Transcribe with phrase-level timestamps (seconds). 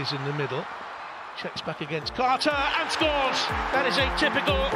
[0.00, 0.64] is in the middle.
[1.36, 3.38] Checks back against Carter and scores.
[3.72, 4.70] That is atypical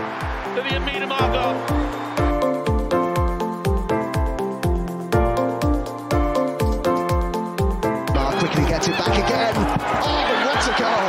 [0.55, 1.55] for the Amina goal.
[8.09, 9.55] Ah, Bar quickly gets it back again.
[10.03, 11.07] Oh, what a goal!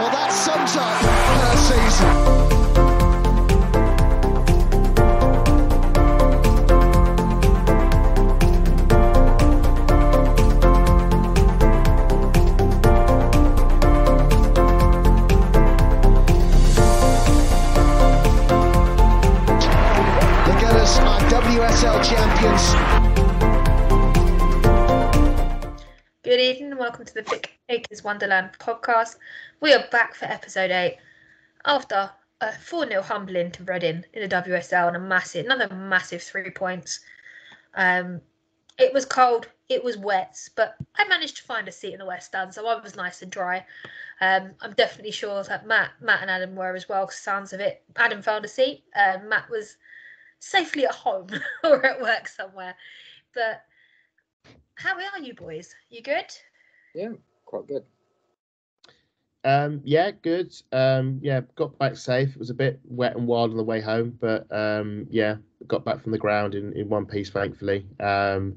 [0.00, 1.00] Well, that sums up
[1.42, 2.35] her season.
[22.36, 22.44] Good
[26.38, 29.16] evening and welcome to the Vic Akers Wonderland podcast.
[29.62, 30.98] We are back for episode 8
[31.64, 32.10] after
[32.42, 36.50] a 4 0 humbling to Reading in the WSL and a massive, another massive three
[36.50, 37.00] points.
[37.74, 38.20] Um,
[38.78, 42.04] it was cold, it was wet, but I managed to find a seat in the
[42.04, 43.64] West Stand, so I was nice and dry.
[44.20, 47.08] Um, I'm definitely sure that Matt, Matt and Adam were as well.
[47.08, 48.84] sounds of it, Adam found a seat.
[48.94, 49.78] Um, Matt was
[50.38, 51.28] safely at home
[51.64, 52.74] or at work somewhere.
[53.34, 53.62] But
[54.74, 55.74] how are you boys?
[55.90, 56.26] You good?
[56.94, 57.10] Yeah,
[57.44, 57.84] quite good.
[59.44, 60.52] Um, yeah, good.
[60.72, 62.30] Um, yeah, got back safe.
[62.30, 65.36] It was a bit wet and wild on the way home, but um, yeah,
[65.68, 67.86] got back from the ground in, in one piece, thankfully.
[68.00, 68.56] Um,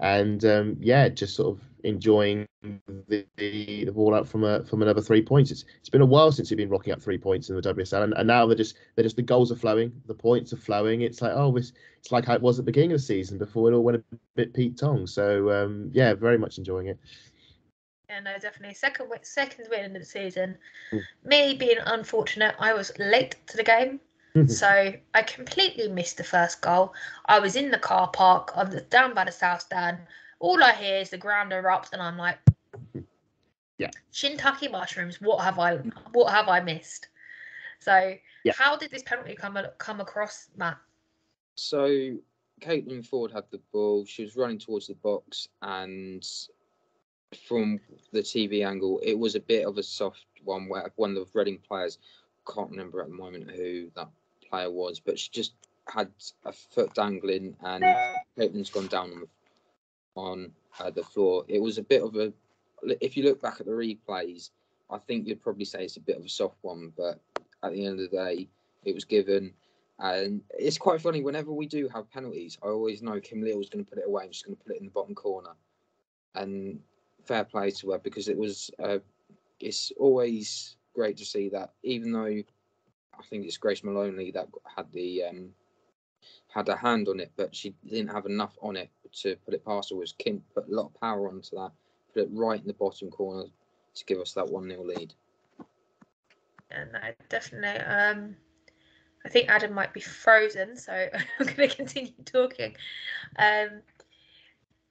[0.00, 2.46] and um, yeah, just sort of enjoying
[3.08, 5.50] the, the, the ball out from a from another three points.
[5.50, 8.02] It's it's been a while since we've been rocking up three points in the WSL,
[8.02, 11.02] and, and now they're just they're just the goals are flowing, the points are flowing.
[11.02, 13.38] It's like oh, it's it's like how it was at the beginning of the season
[13.38, 15.06] before it all went a bit Pete Tong.
[15.06, 16.98] So um, yeah, very much enjoying it.
[18.08, 18.74] Yeah, no, definitely.
[18.74, 20.56] Second win, second win of the season.
[20.92, 21.00] Mm.
[21.24, 24.00] Me being unfortunate, I was late to the game,
[24.46, 26.94] so I completely missed the first goal.
[27.26, 29.98] I was in the car park, I was down by the south stand.
[30.38, 32.38] All I hear is the ground erupt, and I'm like,
[33.78, 33.90] Yeah.
[34.12, 35.20] Shintucky mushrooms.
[35.20, 35.76] What have I?
[36.12, 37.08] What have I missed?
[37.78, 38.52] So, Yeah.
[38.56, 40.78] how did this penalty come come across, Matt?
[41.54, 42.18] So
[42.60, 44.04] Caitlin Foord had the ball.
[44.04, 46.26] She was running towards the box, and
[47.48, 47.80] from
[48.12, 51.38] the TV angle, it was a bit of a soft one where one of the
[51.38, 51.98] Reading players
[52.46, 54.08] can't remember at the moment who that
[54.48, 55.54] player was, but she just
[55.88, 56.10] had
[56.44, 57.84] a foot dangling, and
[58.38, 59.24] Caitlin's gone down
[60.16, 61.44] on uh, the floor.
[61.48, 62.32] It was a bit of a.
[63.00, 64.50] If you look back at the replays,
[64.90, 67.20] I think you'd probably say it's a bit of a soft one, but
[67.62, 68.48] at the end of the day,
[68.84, 69.52] it was given.
[69.98, 71.22] And it's quite funny.
[71.22, 74.24] Whenever we do have penalties, I always know Kim Little's going to put it away.
[74.24, 75.52] I'm just going to put it in the bottom corner.
[76.34, 76.80] And
[77.24, 78.70] fair play to her because it was.
[78.82, 78.98] Uh,
[79.58, 82.42] it's always great to see that, even though
[83.18, 85.50] I think it's Grace Moloney that had the um,
[86.48, 88.90] had a hand on it, but she didn't have enough on it
[89.20, 89.96] to put it past her.
[89.96, 91.72] Was Kim put a lot of power onto that,
[92.12, 93.44] put it right in the bottom corner
[93.94, 95.14] to give us that one 0 lead.
[96.70, 97.80] Yeah, no, definitely.
[97.84, 98.36] Um,
[99.24, 100.92] I think Adam might be frozen, so
[101.40, 102.76] I'm going to continue talking.
[103.38, 103.82] Um,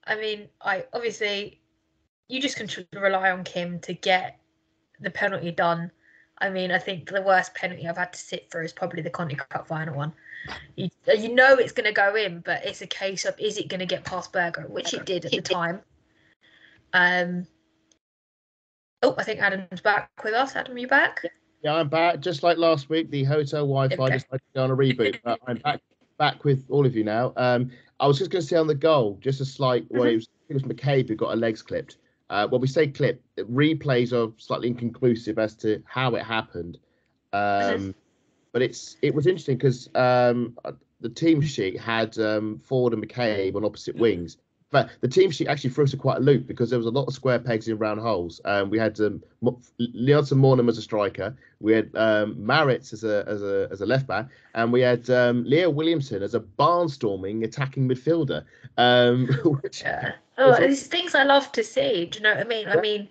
[0.06, 1.62] I mean, I obviously
[2.28, 4.40] you just can rely on Kim to get
[5.00, 5.92] the penalty done.
[6.40, 9.10] I mean, I think the worst penalty I've had to sit through is probably the
[9.10, 10.14] Conti Cup final one.
[10.76, 13.70] You, you know it's going to go in, but it's a case of is it
[13.70, 15.82] going to get past Berger, which it did at the time.
[16.94, 17.48] Um.
[19.02, 20.56] Oh, I think Adam's back with us.
[20.56, 21.22] Adam, you back?
[21.62, 22.20] Yeah, I'm back.
[22.20, 24.14] Just like last week, the hotel Wi-Fi Okay.
[24.14, 25.20] decided to go on a reboot.
[25.24, 25.82] but I'm back
[26.18, 27.34] back with all of you now.
[27.38, 29.86] Um, I was just going to say on the goal, just a slight.
[29.90, 31.98] Well, it was, it was McCabe who got her legs clipped.
[32.30, 36.78] Uh, when we say clip, replays are slightly inconclusive as to how it happened.
[37.34, 37.94] Um,
[38.52, 40.72] but it's it was interesting because um, uh,
[41.02, 44.38] the team sheet had um, Foord and McCabe on opposite wings.
[44.76, 46.92] But the team sheet actually threw us a quite a loop because there was a
[46.92, 48.42] lot of square pegs in round holes.
[48.44, 49.24] Um, we had um,
[49.80, 53.86] Leonson Maanum as a striker, we had um, Maritz as a as a as a
[53.86, 58.44] left back, and we had um, Leah Williamson as a barnstorming attacking midfielder.
[58.78, 59.28] Um,
[59.62, 60.12] which, Yeah.
[60.38, 62.08] Oh, these things I love to see.
[62.08, 62.68] Do you know what I mean?
[62.68, 63.08] I mean,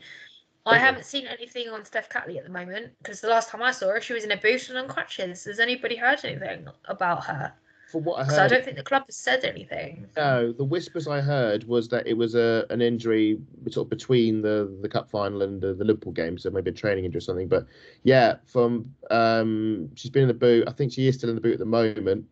[0.66, 3.70] I haven't seen anything on Steph Catley at the moment because the last time I
[3.70, 5.44] saw her, she was in a boot and on crutches.
[5.44, 7.54] Has anybody heard anything about her?
[7.94, 10.08] For what I Because I don't think the club has said anything.
[10.16, 13.38] no, the whispers I heard was that it was a an injury
[13.70, 16.74] sort of between the the cup final and the, the Liverpool game, so maybe a
[16.74, 17.46] training injury or something.
[17.46, 17.66] But
[18.02, 20.64] yeah, from um, she's been in the boot.
[20.66, 22.24] I think she is still in the boot at the moment.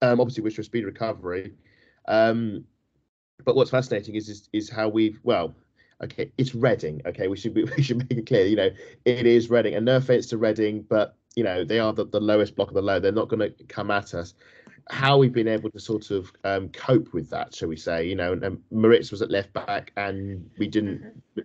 [0.00, 1.54] Um, obviously, wish her a speedy recovery.
[2.06, 2.64] Um,
[3.44, 5.56] but what's fascinating is, is is how we've well,
[6.04, 7.02] okay, it's Reading.
[7.04, 8.46] Okay, we should be, we should make it clear.
[8.46, 8.70] You know,
[9.04, 12.20] it is Reading, and no offense to Reading, but you know they are the, the
[12.20, 13.00] lowest block of the low.
[13.00, 14.34] They're not going to come at us.
[14.90, 18.06] How we've been able to sort of um, cope with that, shall we say?
[18.06, 21.00] You know, and, and Maritz was at left back, and we didn't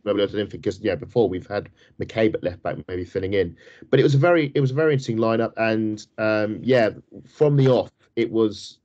[0.06, 0.46] mm-hmm.
[0.46, 1.70] because yeah, before we've had
[2.02, 3.56] McCabe at left back, maybe filling in.
[3.90, 6.90] But it was a very it was a very interesting lineup, and um, yeah,
[7.26, 8.80] from the off, it was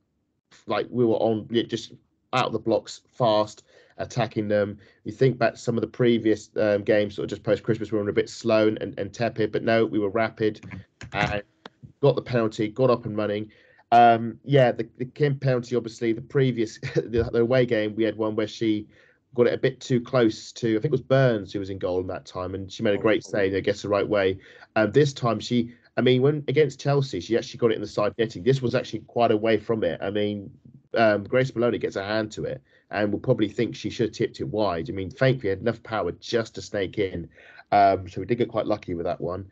[0.67, 1.93] like we were on just
[2.33, 3.63] out of the blocks fast
[3.97, 4.77] attacking them.
[5.03, 7.91] You think back to some of the previous um, games, sort of just post Christmas,
[7.91, 10.61] we were a bit slow and, and tepid, but no, we were rapid
[11.13, 11.43] and
[12.01, 13.51] got the penalty, got up and running.
[13.95, 18.17] Um, yeah, the, the Kim penalty, obviously, the previous the, the, away game, we had
[18.17, 18.87] one where she
[19.33, 21.77] got it a bit too close to, I think it was Burns who was in
[21.77, 24.07] goal in that time, and she made a great oh, save, I guess, the right
[24.07, 24.37] way.
[24.75, 27.87] Um, this time, she, I mean, when against Chelsea, she actually got it in the
[27.87, 28.43] side netting.
[28.43, 30.01] This was actually quite away from it.
[30.01, 30.51] I mean,
[30.95, 34.15] um, Grace Moloney gets a hand to it and will probably think she should have
[34.15, 34.89] tipped it wide.
[34.89, 37.29] I mean, thankfully, had enough power just to snake in.
[37.71, 39.49] Um, so we did get quite lucky with that one.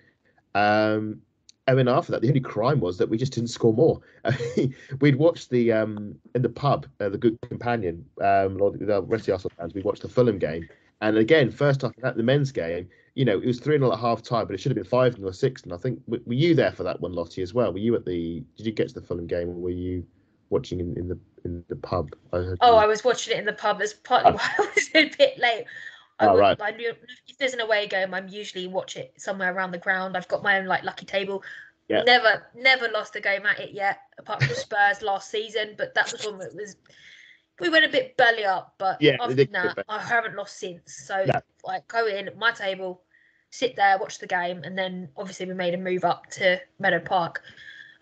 [0.53, 1.21] Um,
[1.67, 4.01] and then after that, the only crime was that we just didn't score more.
[4.99, 9.25] We'd watched the um, in the pub, uh, the Good Companion, um, the rest of
[9.25, 9.73] the Arsenal fans.
[9.73, 10.67] We watched the Fulham game,
[11.01, 13.99] and again, first half at the men's game, you know, it was three 0 at
[13.99, 15.63] half time, but it should have been five 0 or six.
[15.63, 17.71] And I think were you there for that one, Lottie, as well?
[17.71, 18.43] Were you at the?
[18.57, 20.05] Did you get to the Fulham game, or were you
[20.49, 22.09] watching in, in the in the pub?
[22.31, 22.77] I oh, you...
[22.77, 23.79] I was watching it in the pub.
[23.79, 24.35] That's partly oh.
[24.35, 25.65] why I was a bit late.
[26.19, 26.59] I oh, right.
[26.61, 26.93] I knew,
[27.27, 30.15] if there's an away game, I'm usually watch it somewhere around the ground.
[30.15, 31.43] I've got my own like lucky table.
[31.89, 32.03] Yeah.
[32.03, 35.75] Never, never lost a game at it yet, apart from Spurs last season.
[35.77, 36.77] But that was one that was
[37.59, 38.75] we went a bit belly up.
[38.77, 40.93] But yeah, other than that, I haven't lost since.
[41.05, 41.39] So no.
[41.65, 43.01] like go in my table,
[43.49, 46.99] sit there, watch the game, and then obviously we made a move up to Meadow
[46.99, 47.41] Park.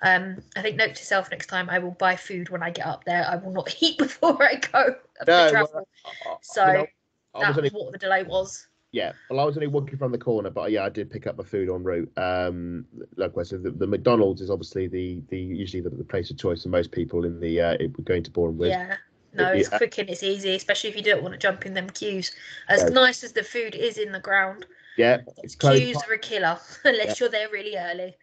[0.03, 2.87] Um, I think note to self next time I will buy food when I get
[2.87, 3.25] up there.
[3.27, 4.95] I will not eat before I go
[5.27, 5.87] no, travel.
[6.25, 6.87] Well, so I mean,
[7.33, 8.67] I, that was what the delay was.
[8.91, 11.37] Yeah, well, I was only walking from the corner, but yeah, I did pick up
[11.37, 12.11] my food en route.
[12.17, 12.85] Um,
[13.15, 16.37] like I said, the, the McDonald's is obviously the the usually the, the place of
[16.37, 18.67] choice for most people in the uh, going to Bournemouth.
[18.67, 18.97] Yeah.
[19.33, 19.77] No, it's yeah.
[19.77, 22.31] quick and it's easy, especially if you don't want to jump in them queues.
[22.67, 22.89] As yeah.
[22.89, 24.65] nice as the food is in the ground,
[24.97, 27.13] yeah, it's queues are a killer unless yeah.
[27.17, 28.17] you're there really early.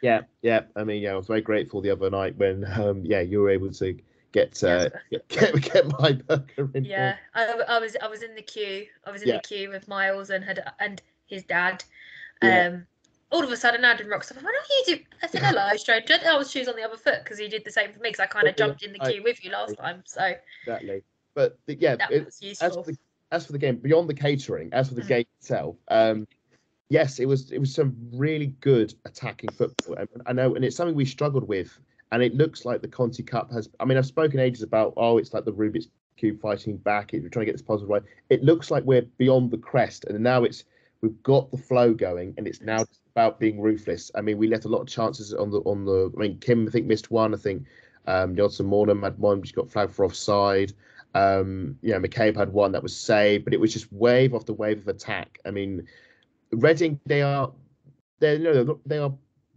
[0.00, 0.60] Yeah, yeah.
[0.76, 3.50] I mean, yeah, I was very grateful the other night when, um, yeah, you were
[3.50, 3.98] able to
[4.34, 6.84] get uh, get, get, get my burger in.
[6.84, 8.86] Yeah, I, I, was I was in the queue.
[9.06, 9.36] I was in yeah.
[9.36, 11.84] the queue with Miles and had and his dad.
[12.42, 12.76] Um, yeah.
[13.30, 14.38] all of a sudden, Adam rocks up.
[14.38, 16.96] I went, "Oh, you do?" I said, "Hello, stranger." I was shoes on the other
[16.96, 18.10] foot because he did the same for me.
[18.10, 20.02] Because I kind of jumped in the queue I, with you last time.
[20.04, 20.34] So
[20.66, 21.04] exactly.
[21.34, 22.66] But the, yeah, that it, was useful.
[22.66, 22.98] As for, the,
[23.32, 25.08] as for the game, beyond the catering, as for the mm.
[25.08, 26.26] game itself, um,
[26.88, 29.94] yes, it was it was some really good attacking football.
[29.96, 31.78] And I know, and it's something we struggled with.
[32.12, 33.68] And it looks like the Conti Cup has.
[33.80, 37.10] I mean, I've spoken ages about oh, it's like the Rubik's cube fighting back.
[37.12, 38.00] We're trying to get this positive way.
[38.30, 40.64] It looks like we're beyond the crest, and now it's
[41.00, 44.10] we've got the flow going, and it's now just about being ruthless.
[44.14, 46.12] I mean, we left a lot of chances on the on the.
[46.16, 47.34] I mean, Kim I think missed one.
[47.34, 47.64] I think
[48.06, 50.72] um, Johnson Maanum had one, which got flagged for offside.
[51.14, 54.52] Um, you know, McCabe had one that was saved, but it was just wave after
[54.52, 55.38] wave of attack.
[55.44, 55.86] I mean,
[56.50, 57.52] Reading, they are
[58.20, 59.12] they're you know, they are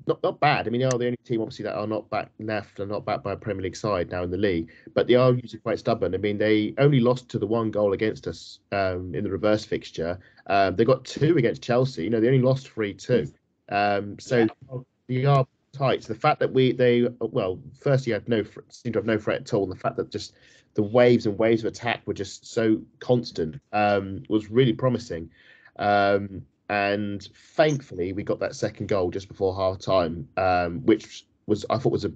[0.08, 0.68] not not bad.
[0.68, 3.06] I mean, they are the only team obviously that are not back left and not
[3.06, 5.80] backed by a Premier League side now in the league, but they are usually quite
[5.80, 6.14] stubborn.
[6.14, 9.66] I mean, they only lost to the one goal against us um, in the reverse
[9.66, 10.20] fixture.
[10.48, 12.04] Um, they got two against Chelsea.
[12.04, 13.32] You know, they only lost three two.
[13.70, 14.80] Um, so yeah.
[15.08, 16.04] they are tight.
[16.04, 19.18] So the fact that we they well, first you had no seemed to have no
[19.18, 20.34] threat at all, and the fact that just
[20.74, 25.30] the waves and waves of attack were just so constant um, was really promising.
[25.78, 31.66] Um, and thankfully we got that second goal just before half time, um, which was
[31.70, 32.12] I thought was a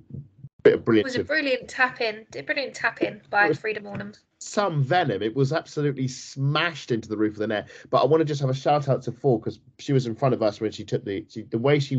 [0.63, 1.07] bit of brilliant.
[1.07, 4.17] It was a brilliant tap in, a brilliant tap in by Frida Maanum.
[4.39, 5.21] Some venom.
[5.21, 7.69] It was absolutely smashed into the roof of the net.
[7.89, 10.15] But I want to just have a shout out to Four because she was in
[10.15, 11.95] front of us when she took the she, the way she.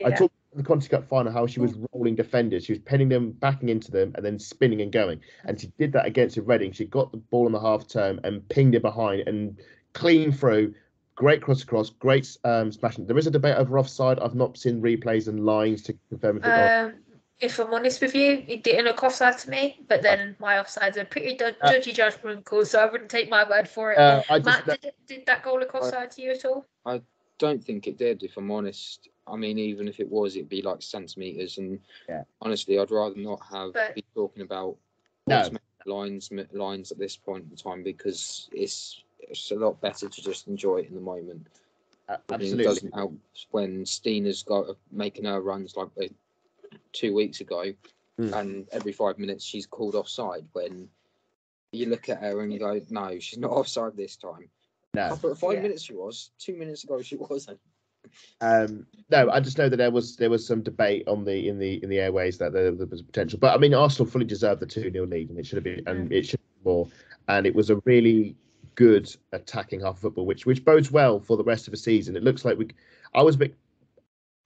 [0.00, 0.08] Yeah.
[0.08, 2.64] I talked the Conti Cup final how she was rolling defenders.
[2.64, 5.20] She was pinning them, backing into them, and then spinning and going.
[5.44, 6.72] And she did that against Reading.
[6.72, 9.58] She got the ball on the half term and pinged it behind and
[9.92, 10.74] clean through
[11.18, 13.04] Great cross across, great um, smashing.
[13.04, 14.20] There is a debate over offside.
[14.20, 16.48] I've not seen replays and lines to confirm if it.
[16.48, 16.94] Um,
[17.40, 19.80] if I'm honest with you, it didn't look offside to me.
[19.88, 23.48] But then my offsides are pretty uh, judgy judgment calls, so I wouldn't take my
[23.48, 23.98] word for it.
[23.98, 26.64] Uh, Matt, just, did, did, that goal look offside to you at all?
[26.86, 27.02] I
[27.38, 28.22] don't think it did.
[28.22, 31.58] If I'm honest, I mean, even if it was, it'd be like centimeters.
[31.58, 32.22] And yeah.
[32.40, 34.76] honestly, I'd rather not have but, be talking about
[35.26, 35.50] no.
[35.84, 40.48] lines lines at this point in time because it's it's a lot better to just
[40.48, 41.46] enjoy it in the moment.
[42.08, 42.64] Uh, absolutely.
[42.64, 43.14] it doesn't help
[43.50, 46.12] when Stina's got making her runs like
[46.92, 47.72] two weeks ago,
[48.18, 48.32] mm.
[48.32, 50.46] and every five minutes she's called offside.
[50.52, 50.88] When
[51.72, 54.48] you look at her and you go, "No, she's not offside this time."
[54.94, 55.60] No, five yeah.
[55.60, 56.30] minutes she was.
[56.38, 57.60] Two minutes ago she wasn't.
[58.40, 61.58] Um, no, I just know that there was there was some debate on the in
[61.58, 64.60] the in the airways that there, there was potential, but I mean Arsenal fully deserved
[64.60, 66.88] the two 0 lead, and it should have been and it should be more.
[67.28, 68.34] And it was a really
[68.78, 72.14] good attacking half of football, which which bodes well for the rest of the season.
[72.14, 72.68] It looks like we.
[73.12, 73.56] I was a bit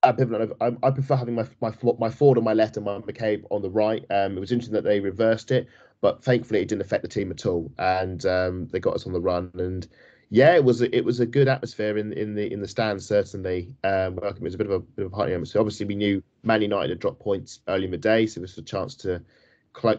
[0.02, 0.56] ambivalent.
[0.58, 3.60] I, I prefer having my my my Foord on my left and my McCabe on
[3.60, 4.02] the right.
[4.08, 5.68] Um, it was interesting that they reversed it,
[6.00, 9.12] but thankfully it didn't affect the team at all, and um, they got us on
[9.12, 9.50] the run.
[9.58, 9.86] And
[10.30, 13.06] yeah, it was a, it was a good atmosphere in in the in the stands
[13.06, 13.76] certainly.
[13.84, 15.60] Um, it was a bit of a bit of a party atmosphere.
[15.60, 18.56] Obviously, we knew Man United had dropped points early in the day, so it was
[18.56, 19.22] a chance to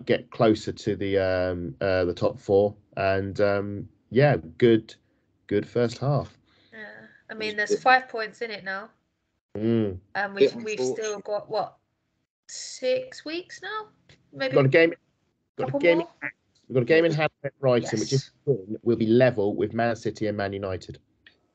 [0.05, 2.75] get closer to the um, uh, the top four.
[2.97, 4.95] And um, yeah, good
[5.47, 6.37] good first half.
[6.71, 6.79] Yeah.
[7.29, 8.89] I mean, there's five points in it now,
[9.57, 9.97] Mm.
[10.15, 11.77] and we've we've still got what
[12.47, 13.87] six weeks now,
[14.31, 14.93] maybe Got a game.
[15.57, 15.97] Got a game.
[15.99, 16.07] more.
[16.67, 19.73] We've got a game in hand at Brighton, which is win will be level with
[19.73, 20.99] Man City and Man United.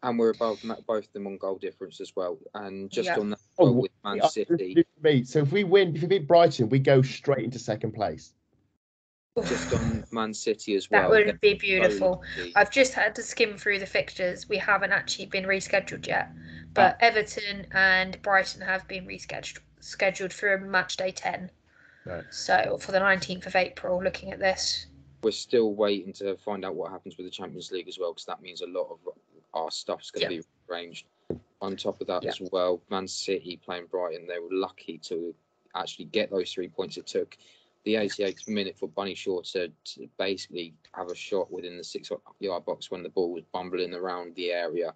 [0.05, 2.39] and we're above both of them on goal difference as well.
[2.55, 3.19] And just Yeah.
[3.19, 5.25] on that, Oh, with Man Yeah, City, me.
[5.25, 8.33] So if we win, if we beat Brighton, we go straight into second place.
[9.43, 11.03] Just on Man City as well.
[11.03, 12.23] That would they're be beautiful.
[12.35, 14.49] slowly- I've just had to skim through the fixtures.
[14.49, 16.31] We haven't actually been rescheduled yet,
[16.75, 17.07] but Ah.
[17.07, 21.51] Everton and Brighton have been rescheduled scheduled for match day 10.
[22.05, 22.25] Right.
[22.31, 24.87] So for the 19th of April, looking at this.
[25.23, 28.25] We're still waiting to find out what happens with the Champions League as well, because
[28.27, 28.99] that means a lot of
[29.55, 31.07] our stuff's going to be arranged.
[31.61, 32.31] On top of that Yeah.
[32.31, 35.35] as well, Man City playing Brighton, they were lucky to
[35.75, 36.97] actually get those three points.
[36.97, 37.37] It took
[37.89, 42.11] the 88th minute for Bunny Shaw to, to basically have a shot within the six
[42.39, 44.93] yard box when the ball was bumbling around the area.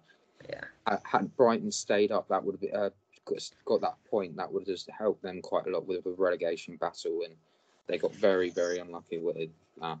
[0.47, 0.61] Yeah.
[0.85, 2.91] Uh, Had Brighton stayed up, that would have been, uh,
[3.25, 4.37] got, got that point.
[4.37, 7.33] That would have just helped them quite a lot with the relegation battle, and
[7.87, 9.49] they got very, very unlucky with it.
[9.81, 9.95] Uh,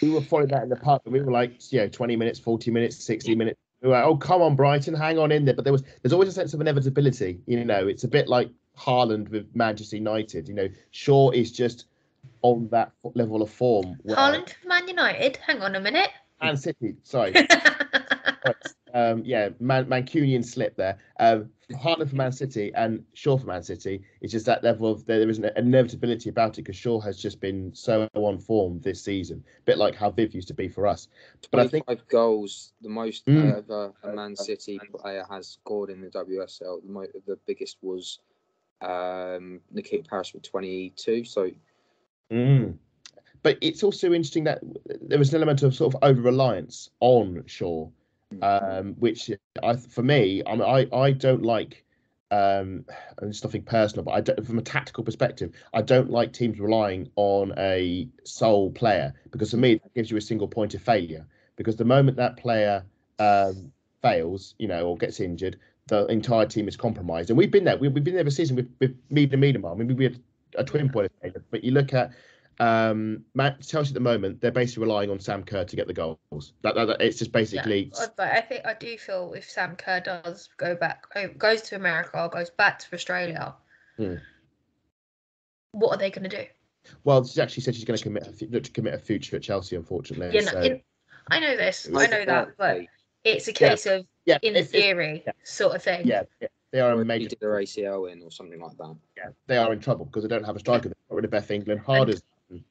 [0.00, 2.40] We were following that in the pub, and we were like, you know, 20 minutes,
[2.40, 3.60] 40 minutes, 60 minutes.
[3.80, 5.54] We were like, oh, come on, Brighton, hang on in there.
[5.54, 7.38] But there was, there's always a sense of inevitability.
[7.46, 10.48] You know, it's a bit like Haaland with Manchester United.
[10.48, 11.86] You know, Shaw is just
[12.42, 13.96] on that level of form.
[14.02, 15.36] where- Haaland for Man United.
[15.38, 16.10] Hang on a minute.
[16.42, 17.34] Man City, sorry.
[18.94, 20.98] um, yeah, Man- Mancunian slip there.
[21.20, 24.02] Um, Haaland for Man City and Shaw for Man City.
[24.20, 27.40] It's just that level of there is an inevitability about it because Shaw has just
[27.40, 30.86] been so on form this season, a bit like how Viv used to be for
[30.86, 31.08] us.
[31.50, 33.56] But I think 25 goals, the most Mm.
[33.58, 36.82] ever a Man City player has scored in the WSL.
[36.84, 38.18] The, mo- the biggest was
[38.82, 41.24] um, Nikita Parris with 22.
[41.24, 41.50] So
[42.30, 42.76] Mm.
[43.42, 44.60] But it's also interesting that
[45.00, 47.88] there was an element of sort of over reliance on Shaw,
[48.40, 49.30] um, which
[49.62, 51.84] I, for me, I, mean, I, I don't like.
[52.30, 52.86] Um,
[53.18, 56.58] and it's nothing personal, but I don't, from a tactical perspective, I don't like teams
[56.58, 60.80] relying on a sole player because for me that gives you a single point of
[60.80, 61.26] failure.
[61.56, 62.84] Because the moment that player
[63.18, 67.28] um, fails, you know, or gets injured, the entire team is compromised.
[67.28, 67.76] And we've been there.
[67.76, 69.72] We, we've been there this season with with Mead and Miedema.
[69.72, 70.18] I mean, we had
[70.56, 71.44] a twin point of failure.
[71.50, 72.10] But you look at
[72.60, 73.24] um,
[73.66, 76.52] Chelsea at the moment, they're basically relying on Sam Kerr to get the goals.
[76.62, 79.74] That, that, that- it's just basically Yeah, but I think I do feel if Sam
[79.76, 83.54] Kerr does go back, oh, goes to America, or goes back to Australia,
[83.96, 84.14] Hmm.
[85.72, 86.44] what are they going to do?
[87.04, 87.24] well.
[87.24, 89.76] She actually said she's going to commit a, look to commit a future at Chelsea.
[89.76, 90.82] Unfortunately, know, so, in,
[91.30, 92.80] I know this, I know that, but
[93.24, 93.56] it's a Yeah.
[93.68, 95.32] case of yeah, in if- theory yeah.
[95.44, 96.06] sort of thing.
[96.06, 97.28] yeah, yeah, they are a or major.
[97.28, 98.96] did their ACL in or something like that.
[99.16, 100.88] yeah, they are in trouble because they don't have a striker.
[100.88, 101.80] They've got rid of Beth England.
[101.80, 102.22] Hard as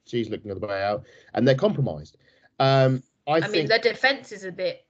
[0.06, 1.04] she's looking the other way out,
[1.34, 2.16] and they're compromised.
[2.58, 4.84] Um, I, I think mean, the defense is a bit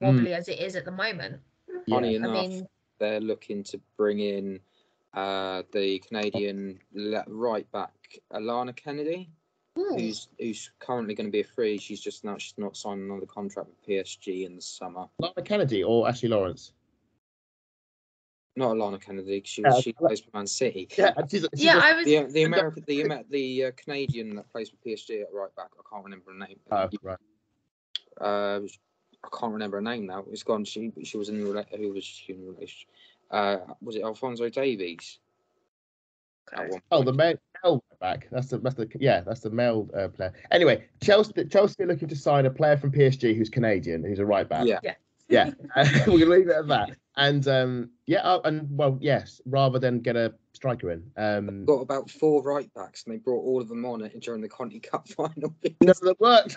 [0.00, 1.40] wobbly as it is at the moment.
[1.68, 2.66] yeah, Funny I enough, mean,
[2.98, 4.60] they're looking to bring in
[5.14, 6.78] uh, the Canadian
[7.26, 7.92] right back
[8.32, 9.28] Alanna Kennedy,
[9.78, 11.78] ooh, who's who's currently going to be a free.
[11.78, 15.06] She's just now she's not signed another contract with PSG in the summer.
[15.18, 16.72] Lana Kennedy or Ashley Lawrence.
[18.54, 19.42] Not Alanna Kennedy.
[19.44, 20.88] She was Yeah, she plays for Man City.
[20.98, 22.04] Yeah, and she's, she's yeah, a- I was.
[22.04, 25.70] The the American the the uh, Canadian that plays for PSG at right back.
[25.78, 26.58] I can't remember her name.
[26.70, 27.18] oh, right.
[28.20, 28.60] uh,
[29.24, 30.24] I can't remember her name now.
[30.30, 30.64] It's gone.
[30.64, 32.88] She she was in a rela- who was she in a relationship?
[33.30, 35.18] Uh, was it Alphonso Davies?
[36.52, 37.16] At one Oh, the point?
[37.16, 38.28] male, male back.
[38.30, 40.34] That's the that's the yeah, that's the male uh, player.
[40.50, 44.26] Anyway, Chelsea Chelsea are looking to sign a player from PSG who's Canadian, who's a
[44.26, 44.66] right back.
[44.66, 44.80] Yeah.
[44.82, 44.94] yeah.
[45.28, 45.50] Yeah,
[46.06, 46.90] we're gonna leave it at that.
[47.16, 51.02] And um, yeah, uh, and well, yes, rather than get a striker in.
[51.16, 54.40] Um, got about four right backs, and they brought all of them on it during
[54.42, 55.54] the Conti Cup final.
[55.80, 56.56] none of them worked.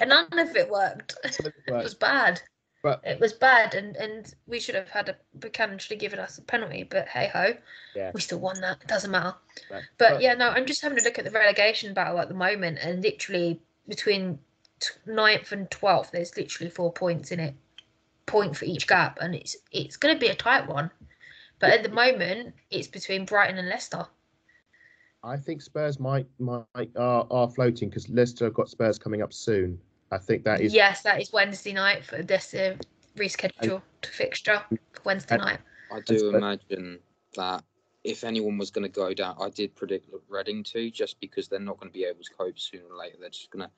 [0.00, 1.16] and none of it worked.
[1.24, 2.40] it was bad.
[2.82, 6.18] But- it was bad, and and we should have had a Buchanan should have given
[6.18, 7.54] us a penalty, but hey ho,
[7.96, 8.10] Yeah.
[8.14, 8.82] we still won that.
[8.82, 9.34] It doesn't matter.
[9.70, 9.82] Right.
[9.98, 12.34] But, But- yeah, no, I'm just having a look at the relegation battle at the
[12.34, 14.38] moment, and literally between
[14.80, 17.54] t- 9th and twelfth, there's literally four points in it.
[18.28, 20.90] Point for each gap, and it's it's going to be a tight one.
[21.58, 24.06] But at the moment, it's between Brighton and Leicester.
[25.24, 26.66] I think Spurs might might
[26.96, 29.80] are, are floating because Leicester have got Spurs coming up soon.
[30.12, 32.76] I think that is Yes, that is Wednesday night for this uh,
[33.16, 35.58] rescheduled fixture for Wednesday And- night.
[35.92, 36.98] I do Spurs- imagine
[37.36, 37.64] that
[38.04, 41.58] if anyone was going to go down, I did predict Reading to, just because they're
[41.58, 43.16] not going to be able to cope sooner or later.
[43.20, 43.70] They're just going to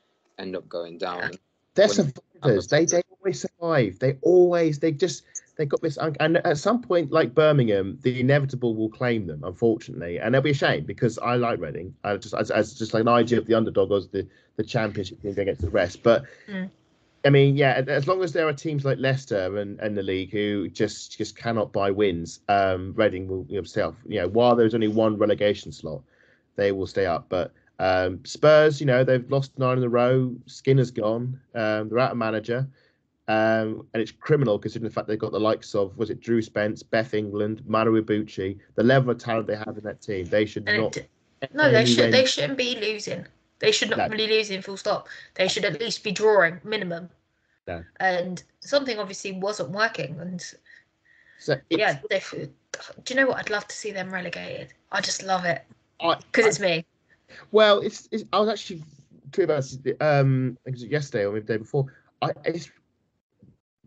[0.43, 1.19] end up going down.
[1.19, 1.27] Yeah.
[1.27, 1.39] And
[1.75, 2.67] they're when- survivors.
[2.69, 3.99] They they always survive.
[3.99, 5.25] They always they just
[5.57, 9.43] they got this and at some point like Birmingham, the inevitable will claim them.
[9.45, 11.95] Unfortunately, and they'll be a shame because I like Reading.
[12.05, 15.23] I just as, as just like an idea of the underdog as the the championship
[15.23, 16.03] team against the rest.
[16.03, 16.71] But Mm.
[17.23, 20.33] I mean, yeah, as long as there are teams like Leicester and, and the league
[20.33, 23.95] who just just cannot buy wins, um, Reading will you know, stay up.
[24.07, 26.03] You know, while there's only one relegation slot,
[26.57, 27.27] they will stay up.
[27.29, 30.35] But um, Spurs, you know, they've lost nine in a row.
[30.47, 31.39] Skinner's gone.
[31.55, 32.67] Um, they're out of manager.
[33.31, 36.43] Um, and it's criminal considering the fact they've got the likes of was it Drew
[36.43, 40.27] Spence, Beth England, Mana Iwabuchi, the level of talent they have in that team.
[40.27, 40.97] They should And not.
[40.97, 41.09] it,
[41.55, 43.25] no, they should they shouldn't be losing.
[43.61, 44.17] They should not No.
[44.17, 44.61] be losing.
[44.63, 45.09] Full stop.
[45.35, 47.09] They should at least be drawing minimum.
[47.69, 47.85] No.
[48.01, 50.19] And something obviously wasn't working.
[50.19, 50.43] And
[51.39, 53.39] So yeah, they, do you know what?
[53.39, 54.73] I'd love to see them relegated.
[54.91, 55.63] I just love it
[56.01, 56.85] because it's me.
[57.53, 58.83] Well, it's, it's I was actually
[59.31, 61.87] tweeting about this, um I think it was yesterday or maybe the day before.
[62.23, 62.71] I it's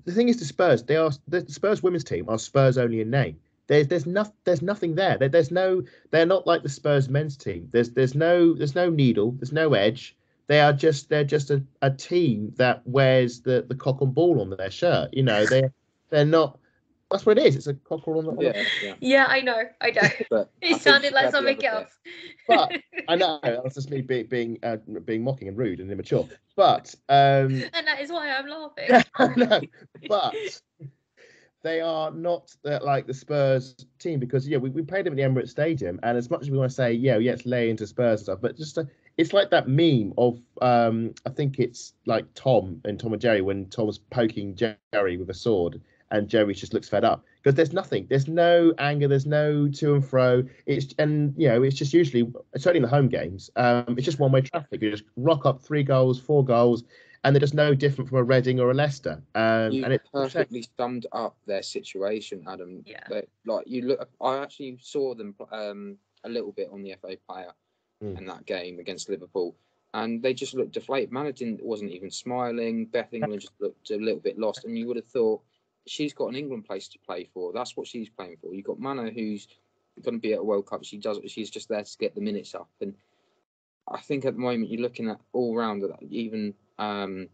[0.06, 3.10] the thing is the Spurs they are the Spurs women's team are Spurs only in
[3.10, 3.40] name.
[3.68, 5.18] There's there's nothing there's nothing there.
[5.18, 5.30] there.
[5.30, 7.70] There's no they're not like the Spurs men's team.
[7.72, 9.32] There's there's no there's no needle.
[9.32, 10.16] There's no edge.
[10.48, 14.42] They are just they're just a, a team that wears the the cock and ball
[14.42, 15.14] on their shirt.
[15.14, 15.64] You know they
[16.10, 16.60] they're not.
[17.14, 17.56] That's what it is.
[17.56, 18.32] It's a cockerel on the.
[18.32, 18.96] on yeah, yeah.
[19.00, 19.62] Yeah, I know.
[19.80, 20.02] I know.
[20.32, 21.92] But I It think sounded like something else.
[22.48, 22.74] But
[23.08, 26.28] I know that's just me being being uh, being mocking and rude and immature.
[26.56, 28.86] But um, and that is why I'm laughing.
[28.90, 29.62] Yeah, I know,
[30.10, 30.36] but
[31.62, 35.18] they are not the, like the Spurs team because yeah, we, we played them at
[35.18, 37.70] the Emirates Stadium, and as much as we want to say yeah, yeah, it's lay
[37.70, 38.86] into Spurs and stuff, but just uh
[39.18, 43.42] it's like that meme of um, I think it's like Tom and Tom and Jerry
[43.42, 45.80] when Tom was poking Jerry with a sword.
[46.14, 49.96] And Jerry just looks fed up because there's nothing, there's no anger, there's no to
[49.96, 50.44] and fro.
[50.68, 54.20] It's and you know it's just usually certainly in the home games, um, it's just
[54.20, 54.80] one way traffic.
[54.82, 56.84] You just rock up three goals, four goals,
[57.24, 59.24] and they're just no different from a Reading or a Leicester.
[59.34, 62.84] Um, you and it perfectly summed up their situation, Adam.
[62.86, 63.04] Yeah.
[63.10, 67.18] They- like you look, I actually saw them um, a little bit on the FA
[67.28, 67.52] player
[68.04, 68.18] Mm.
[68.18, 69.56] in that game against Liverpool,
[69.94, 71.12] and they just looked deflated.
[71.12, 72.86] Mana didn't, wasn't even smiling.
[72.86, 75.42] Beth England just looked a little bit lost, and you would have thought
[75.86, 77.52] she's got an England place to play for.
[77.54, 78.54] That's what she's playing for.
[78.54, 79.48] You've got Mana, who's
[80.02, 80.84] going to be at a World Cup.
[80.84, 81.20] She does.
[81.28, 82.94] She's just there to get the minutes up, and
[83.88, 87.28] I think at the moment you're looking at all round even um,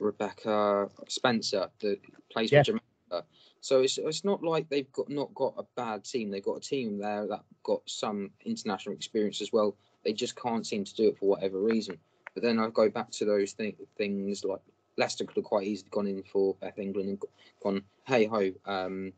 [0.00, 2.00] Rebecca Spencer that
[2.30, 2.60] plays Yeah.
[2.60, 3.26] for Jamaica.
[3.60, 6.30] So it's it's not like they've got not got a bad team.
[6.30, 9.76] They've got a team there that got some international experience as well.
[10.04, 11.98] They just can't seem to do it for whatever reason.
[12.34, 14.60] But then I go back to those th- things like
[14.96, 17.22] Leicester could have quite easily gone in for Beth England and
[17.62, 19.12] gone, hey ho, um,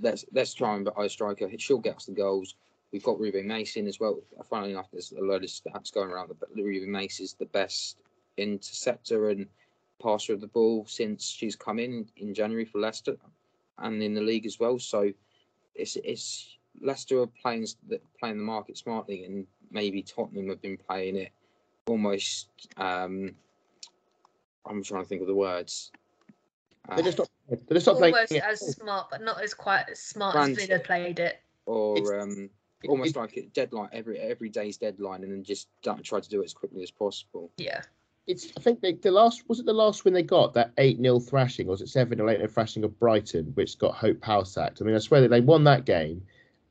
[0.00, 1.48] let's let's try and buy a striker.
[1.58, 2.54] She'll get us the goals.
[2.92, 4.20] We've got Ruben Mason as well.
[4.48, 7.98] Funnily enough, there's a load of stats going around that Ruben Mason is the best
[8.36, 9.46] interceptor and
[10.00, 13.16] passer of the ball since she's come in in January for Leicester
[13.78, 14.78] and in the league as well.
[14.78, 15.12] So
[15.74, 17.66] it's it's Leicester are playing
[18.18, 21.32] playing the market smartly, and maybe Tottenham have been playing it
[21.86, 22.48] almost.
[22.76, 23.34] Um,
[24.68, 25.90] I'm trying to think of the words.
[26.94, 27.28] they're just not.
[27.48, 28.14] They're just not playing.
[28.14, 31.40] Almost as smart, but not as quite as smart as Brand- Villa played it.
[31.66, 32.50] or It's- um,
[32.88, 36.44] almost like a deadline every every day's deadline, and then just try to do it
[36.44, 37.50] as quickly as possible.
[37.56, 37.82] Yeah.
[38.28, 38.52] It's.
[38.56, 41.20] I think they, the last was it the last win they got that eight 0
[41.20, 44.44] thrashing, or was it seven or eight 0 thrashing of Brighton, which got Hope Powell
[44.44, 44.80] sacked.
[44.80, 46.20] I mean, I swear that they won that game,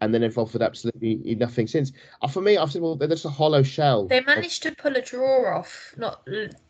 [0.01, 1.93] and then they've offered absolutely nothing since.
[2.21, 4.05] Uh, for me, I've said, well, they're just a hollow shell.
[4.05, 5.93] They of- managed to pull a draw off.
[5.97, 6.27] Not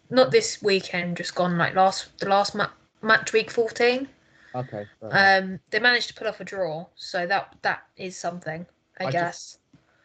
[0.09, 2.69] not this weekend, just gone like last the last ma-
[3.01, 4.07] match week fourteen.
[4.53, 4.85] Okay.
[5.01, 8.65] Um, they managed to pull off a draw, so that that is something,
[8.99, 9.57] I, I guess.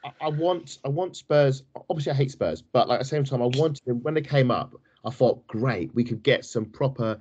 [0.05, 1.63] I, I want I want Spurs.
[1.89, 4.23] Obviously, I hate Spurs, but like at the same time, I wanted them when they
[4.23, 4.75] came up.
[5.05, 7.19] I thought, great, we could get some proper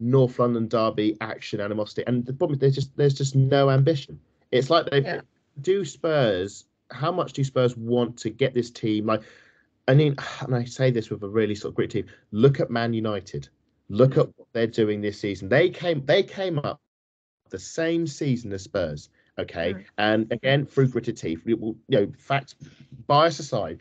[0.00, 2.04] North London derby action, animosity.
[2.06, 4.20] And the problem is, there's just there's just no ambition.
[4.52, 5.20] It's like they Yeah.
[5.62, 6.66] do Spurs.
[6.90, 9.04] How much do Spurs want to get this team?
[9.04, 9.22] Like,
[9.88, 12.06] I mean, and I say this with a really sort of great team.
[12.30, 13.48] Look at Man United.
[13.88, 15.48] Look at what they're doing this season.
[15.48, 16.80] They came they came up
[17.50, 19.08] the same season as Spurs.
[19.38, 19.84] Okay, Mm.
[19.98, 21.42] and again through gritted teeth.
[21.46, 22.56] You know, fact
[23.06, 23.80] bias aside,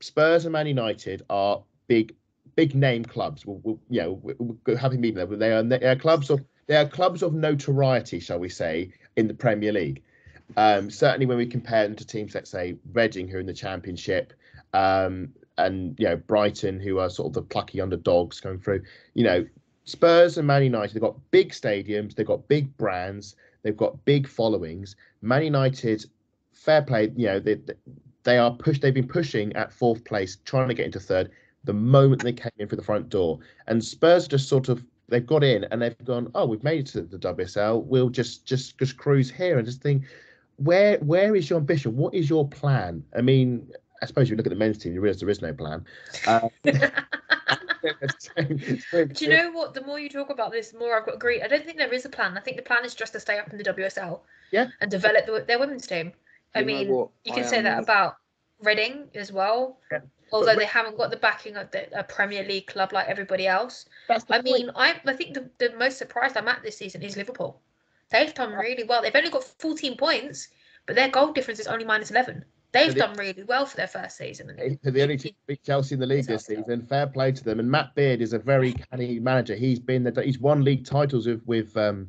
[0.00, 2.14] Spurs and Man United are big,
[2.54, 3.46] big name clubs.
[3.46, 5.38] We'll, we'll you know, we're, we're happy meeting them.
[5.38, 9.26] They are they are clubs of they are clubs of notoriety, shall we say, in
[9.26, 10.02] the Premier League.
[10.56, 13.54] Um, certainly, when we compare them to teams, let's say Reading, who are in the
[13.54, 14.34] Championship,
[14.74, 18.82] um, and you know Brighton, who are sort of the plucky underdogs going through.
[19.14, 19.46] You know,
[19.84, 24.28] Spurs and Man United, they've got big stadiums, they've got big brands, they've got big
[24.28, 24.96] followings.
[25.22, 26.04] Man United,
[26.52, 27.56] fair play, you know, they
[28.24, 28.82] they are pushed.
[28.82, 31.30] They've been pushing at fourth place, trying to get into third.
[31.64, 35.26] The moment they came in through the front door, and Spurs just sort of they've
[35.26, 37.84] got in and they've gone, oh, we've made it to the WSL.
[37.84, 40.04] We'll just just just cruise here and just think,
[40.56, 41.96] where where is your ambition?
[41.96, 43.04] What is your plan?
[43.16, 43.70] I mean,
[44.04, 45.84] I suppose you look at the men's team, you realise there is no plan.
[46.26, 46.48] Uh,
[48.38, 49.74] Do you know what?
[49.74, 51.42] The more you talk about this, the more I've got agree.
[51.42, 52.36] I don't think there is a plan.
[52.36, 54.20] I think the plan is just to stay up in the WSL.
[54.50, 54.68] Yeah.
[54.80, 56.12] And develop the, their women's team.
[56.54, 57.08] I You know mean, what?
[57.24, 58.16] you can I say am- that about
[58.62, 59.78] Reading as well.
[59.92, 59.98] Yeah.
[60.32, 63.46] Although But they haven't got the backing of the, a Premier League club like everybody
[63.46, 63.84] else.
[64.08, 64.46] That's the I point.
[64.46, 67.60] mean, I I think the, the most surprised I'm at this season is Liverpool.
[68.10, 69.02] They've done really well.
[69.02, 70.48] They've only got 14 points,
[70.86, 72.44] but their goal difference is only minus 11.
[72.74, 74.48] They've But it- done really well for their first season.
[74.82, 76.82] They're the only team to beat Chelsea in the league this season.
[76.82, 77.60] Fair play to them.
[77.60, 79.54] And Matt Beard is a very canny manager.
[79.54, 82.08] He's been the, he's won league titles with with um,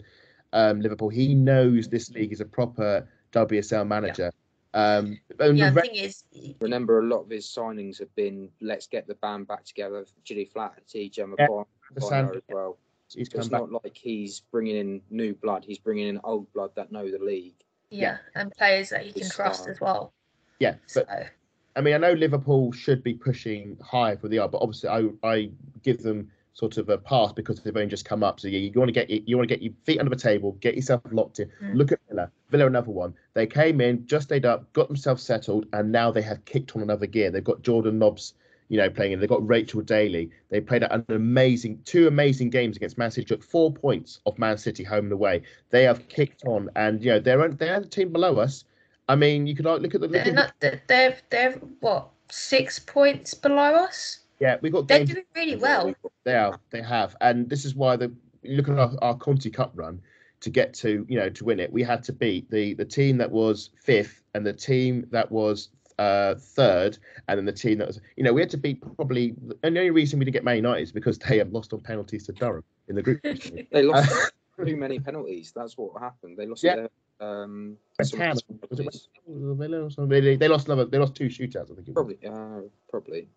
[0.54, 1.10] um, Liverpool.
[1.10, 4.32] He knows this league is a proper WSL manager.
[4.74, 6.24] Um, Yeah, the the re- thing is,
[6.60, 10.06] Remember, a lot of his signings have been let's get the band back together.
[10.26, 12.78] Gilly Flaherty, Gemma Yeah, Bonner understand as well.
[13.14, 13.62] he's So come it's back.
[13.70, 15.64] not like he's bringing in new blood.
[15.64, 17.54] He's bringing in old blood that know the league.
[17.92, 19.70] yeah, and players that you can trust start.
[19.76, 20.12] as well.
[20.60, 21.32] Yeah, So, but
[21.76, 25.10] I mean, I know Liverpool should be pushing higher for the are, but obviously, I
[25.28, 25.50] I
[25.84, 28.40] give them sort of a pass because they've only just come up.
[28.40, 30.54] So yeah, you want to get you want to get your feet under the table,
[30.62, 31.52] get yourself locked in.
[31.62, 31.76] Mm.
[31.76, 33.14] Look at Villa, Villa another one.
[33.34, 36.82] They came in, just stayed up, got themselves settled, and now they have kicked on
[36.82, 37.30] another gear.
[37.30, 38.36] They've got Jordan Nobbs,
[38.70, 39.20] you know, playing in.
[39.20, 40.32] They've got Rachel Daly.
[40.50, 43.26] They played an amazing two amazing games against Man City.
[43.26, 45.42] Took four points off Man City home and away.
[45.72, 48.64] They have kicked on, and you know they're they're the team below us.
[49.08, 52.10] I mean, you could like, look at the look they're, not, they're, they're, they're, what,
[52.30, 54.20] six points below us?
[54.40, 55.94] yeah, we got They're doing really well.
[56.24, 56.60] They are.
[56.72, 58.12] They have, and this is why the
[58.44, 60.02] look at our, our Conti Cup run
[60.42, 61.72] to get to you know to win it.
[61.72, 65.70] We had to beat the the team that was fifth and the team that was
[66.00, 69.36] uh third, and then the team that was you know we had to beat probably.
[69.64, 71.80] And the only reason we didn't get Man United is because they have lost on
[71.80, 73.22] penalties to Durham in the group.
[73.72, 74.34] They lost
[74.66, 75.54] too many penalties.
[75.56, 76.38] That's what happened.
[76.38, 76.76] They lost Yeah.
[76.76, 77.78] their um.
[78.00, 79.10] West some- Ham, some was it penalties.
[79.28, 80.86] They lost, they, lost another.
[80.86, 81.72] They lost two shootouts.
[81.72, 81.94] I think.
[81.94, 83.30] Probably, uh, probably.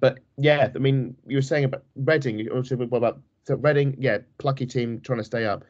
[0.00, 2.48] But yeah, I mean, you were saying about Reading.
[2.50, 3.96] Also what about so Reading?
[3.98, 5.64] Yeah, plucky team trying to stay up.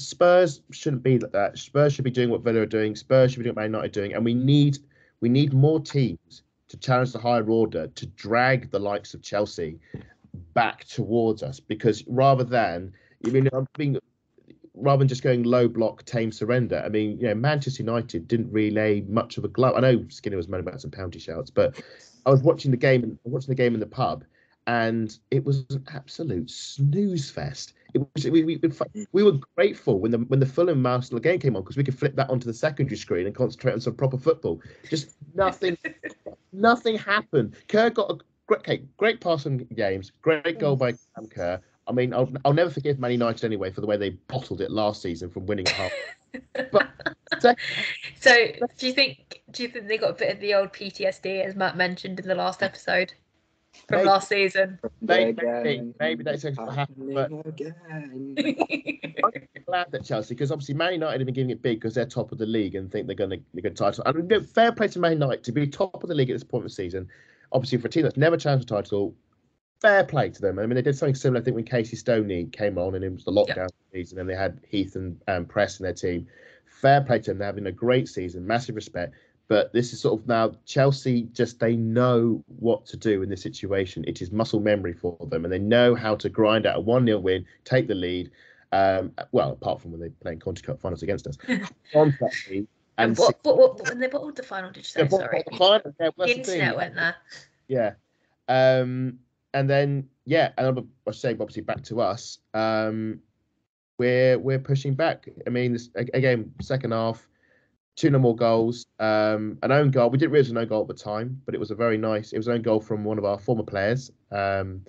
[0.00, 1.58] Spurs shouldn't be like that.
[1.58, 2.94] Spurs should be doing what Villa are doing.
[2.94, 4.78] Spurs should be doing what Man United are doing, and we need
[5.20, 9.78] we need more teams to challenge the higher order to drag the likes of Chelsea
[10.54, 11.60] back towards us.
[11.60, 12.92] Because rather than
[13.26, 13.98] I mean, I'm being
[14.80, 16.82] rather than just going low block, tame surrender.
[16.84, 19.74] I mean, you know, Manchester United didn't relay much of a glove.
[19.76, 21.80] I know Skinner was moaning about some penalty shouts, but
[22.26, 24.24] I was watching the game, and watching the game in the pub,
[24.66, 27.72] and it was an absolute snooze fest.
[27.94, 28.60] It was we, we,
[29.12, 31.98] we were grateful when the when the Fulham Arsenal game came on because we could
[31.98, 34.60] flip that onto the secondary screen and concentrate on some proper football.
[34.90, 35.78] Just nothing,
[36.52, 37.56] nothing happened.
[37.68, 41.62] Kerr got a great, okay, great pass on James, great goal by Sam Kerr.
[41.88, 44.70] I mean, I'll, I'll never forgive Man United anyway for the way they bottled it
[44.70, 45.92] last season from winning at half.
[46.70, 46.86] But
[47.40, 47.58] sec-
[48.20, 48.34] So,
[48.76, 51.56] do you think do you think they got a bit of the old PTSD as
[51.56, 53.14] Matt mentioned in the last episode
[53.88, 54.08] from Maybe.
[54.08, 54.78] last season?
[55.00, 57.74] Maybe- Again, maybe that's what happened, but- again.
[59.24, 59.32] I'm
[59.66, 62.30] glad that Chelsea, because obviously Man United have been giving it big because they're top
[62.30, 64.02] of the league and think they're going to get a title.
[64.04, 66.34] And you know, fair play to Man United to be top of the league at
[66.34, 67.08] this point of the season.
[67.52, 69.14] Obviously, for a team that's never challenged a title,
[69.80, 70.58] fair play to them.
[70.58, 73.12] I mean, they did something similar, I think, when Casey Stoney came on and it
[73.12, 76.26] was the lockdown season, and they had Heath and um, Press in their team.
[76.66, 77.38] Fair play to them.
[77.38, 79.14] They're having a great season, massive respect.
[79.48, 83.42] But this is sort of now Chelsea just they know what to do in this
[83.42, 84.04] situation.
[84.06, 87.06] It is muscle memory for them, and they know how to grind out a 1
[87.06, 88.30] 0 win, take the lead.
[88.72, 91.38] Um, well, apart from when they play in Conti Cup finals against us.
[92.98, 95.02] And what, what, what, when they bottled the final, did you say?
[95.02, 95.44] Yeah, Sorry.
[95.46, 97.14] what- final, yeah, The internet went there.
[97.68, 97.92] Yeah.
[98.48, 99.20] Um,
[99.54, 102.38] and then yeah, and I'm, I was saying obviously back to us.
[102.54, 103.20] Um,
[103.98, 105.28] we're we're pushing back.
[105.46, 107.26] I mean, this, again, second half,
[107.96, 108.86] two no more goals.
[109.00, 110.10] Um, an own goal.
[110.10, 112.32] We didn't realize an own goal at the time, but it was a very nice.
[112.32, 114.12] It was an own goal from one of our former players.
[114.30, 114.82] Um,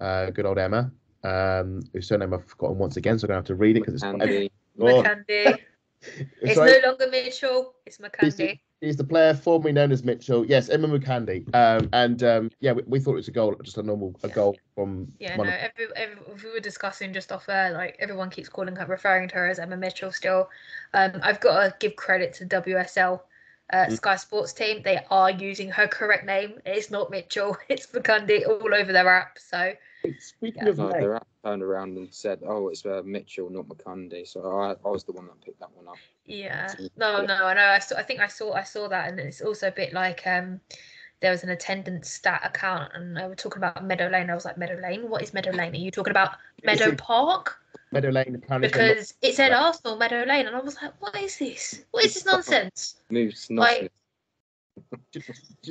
[0.00, 0.90] uh, good old Emma.
[1.24, 3.94] Um, whose surname I've forgotten once again, so I'm gonna have to read it because
[3.94, 5.58] it's Andy, Oh, Mukandi.
[6.42, 6.72] It's sorry.
[6.82, 7.76] no longer Mitchell.
[7.86, 8.60] It's Mukandi.
[8.80, 10.44] He's the player formerly known as Mitchell.
[10.44, 11.54] Yes, Emma Mukandi.
[11.54, 14.28] Um, and um, yeah, we, we, thought it was a goal, just a normal a
[14.28, 15.10] goal from.
[15.18, 15.44] Yeah, no.
[15.44, 19.36] Every, every, we were discussing just off there, like everyone keeps calling her, referring to
[19.36, 20.12] her as Emma Mitchell.
[20.12, 20.50] Still,
[20.92, 23.20] um, I've got to give credit to WSL.
[23.72, 23.96] Uh, mm.
[23.96, 26.60] Sky Sports team, they are using her correct name.
[26.66, 29.38] It's not Mitchell, it's Mukandi all over their app.
[29.38, 29.72] So,
[30.18, 30.68] speaking yeah.
[30.68, 34.72] of, their app turned around and said, "Oh, it's uh, Mitchell, not Mukandi." So I,
[34.72, 35.96] I was the one that picked that one up.
[36.24, 36.72] Yeah.
[36.96, 37.66] No, no, I know.
[37.66, 37.96] I saw.
[37.96, 38.52] I think I saw.
[38.52, 40.60] I saw that, and it's also a bit like um,
[41.20, 44.30] there was an attendance stat account, and they were talking about Meadow Lane.
[44.30, 45.08] I was like, Meadow Lane?
[45.08, 45.72] What is Meadow Lane?
[45.72, 47.58] Are you talking about Meadow Park?
[47.92, 51.84] Meadow Lane because it said Arsenal Meadow Lane, and I was like, what is this?
[51.92, 52.96] What is this nonsense?
[53.08, 53.92] Moves like,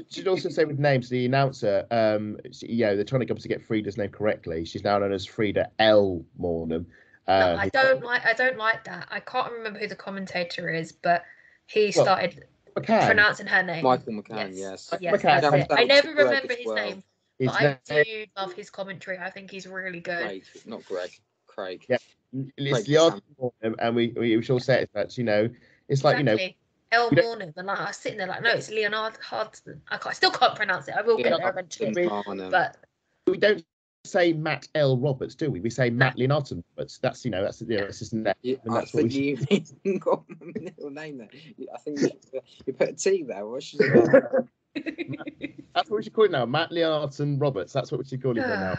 [0.10, 3.48] should also say with names, the announcer, um, you know, they're trying to go to
[3.48, 4.66] get Frida's name correctly.
[4.66, 6.24] She's now known as Frida L.
[6.40, 6.86] Maanum.
[7.28, 8.26] Uh, no, I don't like.
[8.26, 9.08] I don't like that.
[9.10, 11.24] I can't remember who the commentator is, but
[11.68, 13.06] he started McCann.
[13.06, 13.84] pronouncing her name.
[13.84, 14.52] Michael McCann.
[14.56, 14.90] Yes.
[14.92, 15.02] Yes.
[15.02, 15.42] yes McCann.
[15.42, 15.68] That's it.
[15.72, 16.76] I never remember his well.
[16.76, 17.04] name,
[17.40, 19.18] but I do love his commentary.
[19.20, 20.26] I think he's really good.
[20.26, 21.12] Craig, not Greg.
[21.48, 21.86] Craig.
[21.88, 21.98] Yeah,
[22.58, 23.22] it's the
[23.80, 24.90] and we we should all say it.
[24.94, 25.50] That you know,
[25.88, 26.44] it's like exactly.
[26.44, 26.54] you know
[26.94, 29.82] El Maanum, and like I was sitting there like, no, it's Leonard Hudson.
[29.90, 30.96] I, I still can't pronounce it.
[30.98, 31.92] I will get there eventually.
[32.50, 32.78] But
[33.28, 33.64] we don't
[34.06, 34.98] say Matt L.
[34.98, 35.60] Roberts, do we?
[35.60, 37.00] We say Matt Leonard Roberts.
[37.00, 38.34] That's you know, that's the know, that's his name.
[38.42, 41.30] Yeah, I think you got my middle name there.
[41.74, 43.46] I think you, you put a T there.
[43.46, 43.80] What should
[45.76, 46.46] That's what we should call it now.
[46.46, 47.74] Matt Leonardson Roberts.
[47.74, 48.78] That's what we should call it now.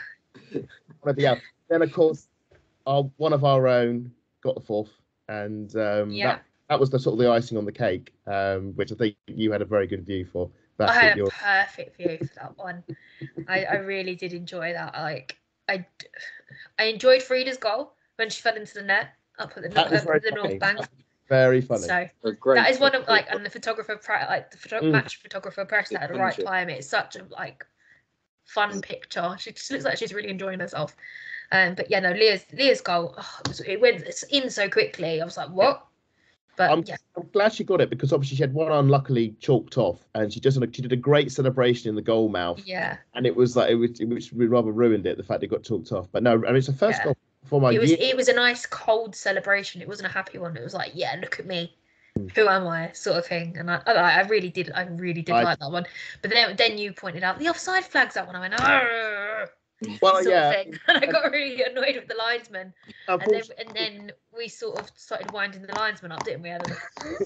[1.16, 1.36] yeah.
[1.68, 2.28] Then of course,
[2.86, 4.90] our one of our own got the fourth,
[5.28, 6.26] and um, yeah.
[6.26, 9.16] that that was the sort of the icing on the cake, um, which I think
[9.26, 10.50] you had a very good view for.
[10.76, 12.82] That's I had a perfect view for that one.
[13.48, 14.94] I, I really did enjoy that.
[14.94, 15.86] Like I,
[16.78, 20.22] I enjoyed Frida's goal when she fell into the net up at the, up at
[20.22, 20.80] the North Bank.
[21.28, 21.82] Very funny.
[21.82, 23.98] So that is one of like, and the photographer,
[24.28, 24.90] like the photo- mm.
[24.90, 26.68] match photographer pressed that at the right time.
[26.68, 27.64] It's such a like
[28.44, 29.34] fun picture.
[29.38, 30.96] She just looks like she's really enjoying herself.
[31.52, 33.14] Um, but yeah, no, Leah's Leah's goal.
[33.16, 35.20] Oh, it, went it's in so quickly.
[35.20, 35.86] I was like, what?
[36.56, 36.96] But I'm, yeah.
[37.16, 40.40] I'm glad she got it because obviously she had one unluckily chalked off, and she
[40.40, 42.60] just she did a great celebration in the goal mouth.
[42.64, 42.96] Yeah.
[43.14, 45.64] And it was like it was, it was rather ruined it the fact it got
[45.64, 46.08] chalked off.
[46.12, 47.04] But no, I mean it's the first yeah.
[47.06, 47.72] goal for my.
[47.72, 47.98] It was year.
[48.00, 49.82] it was a nice cold celebration.
[49.82, 50.56] It wasn't a happy one.
[50.56, 51.74] It was like yeah, look at me.
[52.16, 52.28] Hmm.
[52.36, 55.42] Who am I, sort of thing, and I, I really did, I really did I,
[55.42, 55.84] like that one.
[56.22, 58.14] But then, then you pointed out the offside flags.
[58.14, 58.60] That one, I went, oh,
[60.00, 60.62] well, yeah.
[60.64, 62.72] And I got really annoyed with the linesman.
[63.08, 66.76] And then, and then we sort of started winding the linesman up, didn't we, Adam?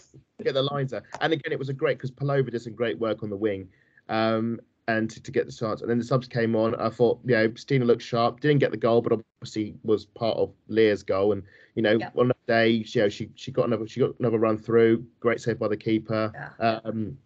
[0.43, 1.03] get the lines out.
[1.21, 3.69] And again, it was a great because Pelova did some great work on the wing.
[4.09, 5.83] Um, and to, to, get the chance.
[5.83, 6.75] And then the subs came on.
[6.77, 8.41] I thought, you know, Stina looked sharp.
[8.41, 11.33] Didn't get the goal, but obviously was part of Leah's goal.
[11.33, 11.43] And
[11.75, 12.09] you know, yeah.
[12.17, 15.05] on that day, you know, she she got another she got another run through.
[15.21, 16.33] Great save by the keeper.
[16.35, 16.81] Yeah.
[16.85, 17.19] Um,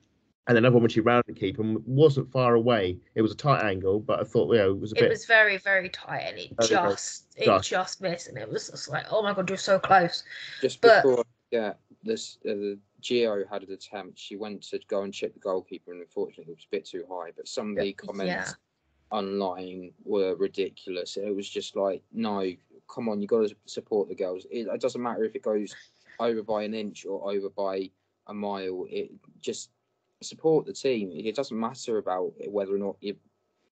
[0.48, 2.98] and another one when she rounded the keeper and wasn't far away.
[3.14, 5.04] It was a tight angle, but I thought, you know, it was a bit.
[5.04, 7.68] It was very, very tight, and it just, it just.
[7.68, 10.24] just missed, and it was just like, oh my god, you're so close.
[10.60, 14.18] Just but, before, yeah, this uh, the Gio had an attempt.
[14.18, 17.04] She went to go and check the goalkeeper, and unfortunately, it was a bit too
[17.08, 17.30] high.
[17.36, 19.16] But some of the comments yeah.
[19.16, 21.16] online were ridiculous.
[21.16, 22.44] It was just like, no,
[22.92, 24.44] come on, you got to support the girls.
[24.50, 25.72] It, it doesn't matter if it goes
[26.18, 27.90] over by an inch or over by
[28.26, 28.86] a mile.
[28.88, 29.70] It just
[30.24, 31.10] support the team.
[31.12, 33.16] It doesn't matter about whether or not you,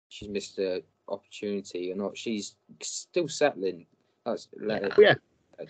[0.09, 2.17] she's missed an opportunity or not.
[2.17, 3.87] She's still settling.
[4.25, 4.79] That's yeah.
[4.83, 5.15] Oh, yeah.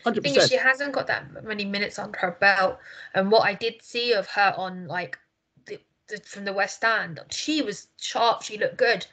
[0.03, 0.25] Hundred percent.
[0.25, 2.79] thing is, She hasn't got that many minutes under her belt,
[3.15, 5.19] and what I did see of her on like
[5.67, 8.43] the, the, from the West Stand, she was sharp.
[8.43, 9.07] She looked good,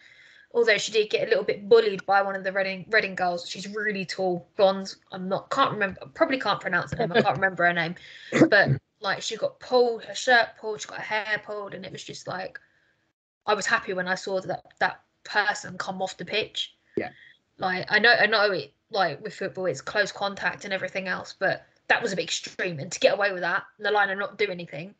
[0.51, 3.47] although she did get a little bit bullied by one of the Reading Reading girls.
[3.47, 4.95] She's really tall, blonde.
[5.11, 5.99] I'm not can't remember.
[6.15, 7.11] Probably can't pronounce her name.
[7.11, 7.95] I can't remember her name,
[8.49, 8.69] but
[9.03, 12.03] like she got pulled, her shirt pulled, she got her hair pulled, and it was
[12.03, 12.59] just like
[13.45, 16.73] I was happy when I saw that that person come off the pitch.
[16.95, 17.09] Yeah.
[17.57, 21.35] Like I know I know it like with football it's close contact and everything else,
[21.37, 24.19] but that was a bit extreme and to get away with that, the line and
[24.19, 24.95] not do anything.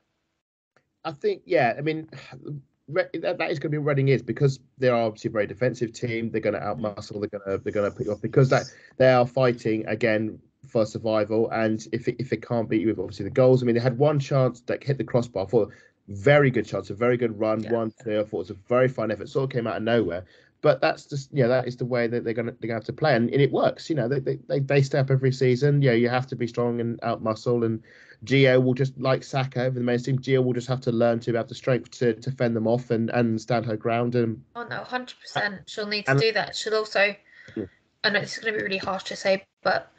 [1.06, 2.10] I think yeah, I mean
[2.90, 5.94] that is going to be what Reading is because they are obviously a very defensive
[5.94, 6.30] team.
[6.30, 7.22] They're going to outmuscle.
[7.22, 8.66] They're going to they're going to put you off because that
[8.98, 11.50] they are fighting again for survival.
[11.52, 13.82] And if it, if it can't beat you with obviously the goals, I mean, they
[13.82, 15.70] had one chance that hit the crossbar for
[16.08, 17.72] very good chance, a very good run, yeah.
[17.72, 18.20] one two.
[18.20, 19.30] I thought it was a very fine effort.
[19.30, 20.26] Sort of came out of nowhere,
[20.62, 22.84] but that's just you know that is the way that they're gonna they're gonna have
[22.86, 23.90] to play, and, and it works.
[23.90, 25.82] You know, they, they they they step every season.
[25.82, 27.82] Yeah, you have to be strong and out muscle and.
[28.26, 30.18] Gio will just like Saka over the main team.
[30.18, 32.90] Gio will just have to learn to have the strength to, to fend them off
[32.90, 34.16] and, and stand her ground.
[34.16, 36.56] And oh no, hundred percent, she'll need to and, do that.
[36.56, 37.14] She'll also.
[37.58, 37.66] Yeah.
[38.06, 39.92] I know it's going to be really harsh to say, but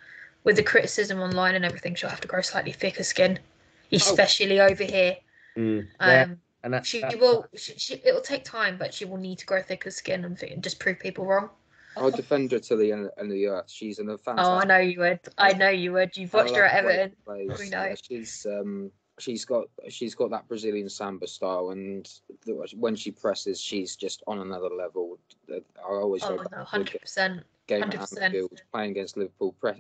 [0.45, 3.97] with the criticism online and everything, she'll have to grow slightly thicker skin, oh.
[3.97, 4.67] especially oh.
[4.69, 5.17] over here.
[5.57, 7.47] Mm, yeah, Um, and that, she that- will.
[7.57, 10.39] She, she, it will take time, but she will need to grow thicker skin and
[10.39, 11.51] fi- just prove people wrong.
[11.97, 13.71] I'll defend her to the end, end of the earth.
[13.71, 14.45] She's an fantastic.
[14.45, 15.21] Oh, I know you would.
[15.39, 16.17] I know you would.
[16.17, 17.13] You've watched her at Everton.
[17.27, 17.85] We know.
[17.85, 22.09] Yeah, she's um she's got she's got that Brazilian samba style, and
[22.45, 25.19] the, when she presses, she's just on another level.
[25.51, 27.43] I always Oh go back hundred percent.
[27.67, 28.23] game at 100%.
[28.23, 29.79] Anfield, playing against Liverpool, press,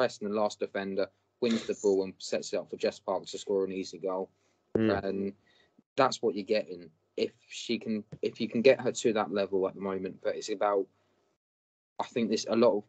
[0.00, 1.06] pressing the last defender,
[1.42, 4.30] wins the ball and sets it up for Jess Parks to score an easy goal,
[4.78, 5.04] Mm.
[5.04, 5.32] and
[5.94, 6.90] that's what you're getting.
[7.18, 10.36] If she can, if you can get her to that level at the moment, but
[10.36, 10.86] it's about.
[11.98, 12.84] I think this a lot of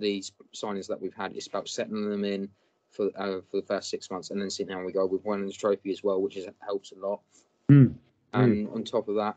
[0.00, 1.34] these signings that we've had.
[1.34, 2.48] It's about settling them in
[2.90, 5.06] for uh, for the first six months, and then seeing how we go.
[5.06, 7.20] We've won the trophy as well, which is, helps a lot.
[7.68, 7.96] Mm.
[8.32, 9.36] And on top of that,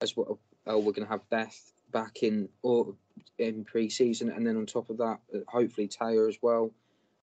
[0.00, 2.94] as well, uh, we're going to have Beth back in or
[3.38, 6.70] in pre-season, and then on top of that, uh, hopefully Taylor as well,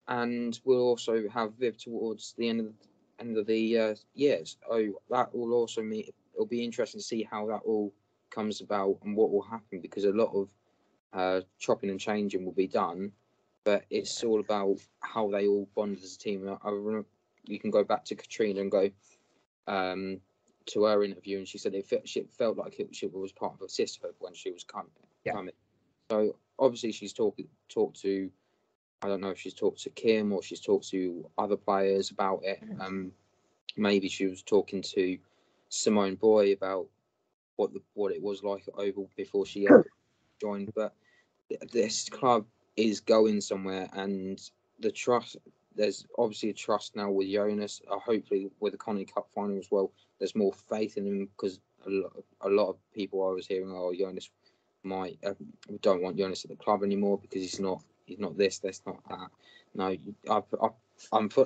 [0.08, 2.74] and we'll also have Viv towards the end of the
[3.20, 4.58] end of the uh, years.
[4.70, 7.94] Oh, that will also mean it'll be interesting to see how that all
[8.30, 10.50] comes about and what will happen because a lot of
[11.14, 13.12] uh, chopping and changing will be done,
[13.64, 16.48] but it's all about how they all bond as a team.
[16.48, 17.08] I, I remember
[17.48, 18.90] you can go back to Katrina and go
[19.68, 20.20] um,
[20.68, 23.62] to her interview, and she said it, she felt like it, she was part of
[23.62, 24.92] a sisterhood when she was coming.
[25.24, 25.34] Yeah.
[25.34, 25.54] coming.
[26.10, 28.30] So obviously she's talked talked to.
[29.02, 32.42] I don't know if she's talked to Kim or she's talked to other players about
[32.44, 32.64] it.
[32.80, 33.12] Um,
[33.76, 35.18] maybe she was talking to
[35.70, 36.88] Simone Boy about
[37.58, 39.68] what the what it was like at Oval before she
[40.42, 40.74] joined.
[40.76, 40.96] But
[41.50, 44.40] th- this club is going somewhere, and
[44.80, 45.38] the trust.
[45.78, 47.82] There's obviously a trust now with Jonas.
[47.90, 51.60] Uh, hopefully, with the Conti Cup final as well, there's more faith in him because
[51.86, 52.12] a lot,
[52.42, 54.30] a lot of people I was hearing, oh, Jonas
[54.84, 55.34] might uh,
[55.82, 58.98] don't want Jonas at the club anymore because he's not he's not this, that's not
[59.10, 59.30] that.
[59.76, 59.96] No,
[60.30, 60.70] I, I,
[61.12, 61.46] I'm for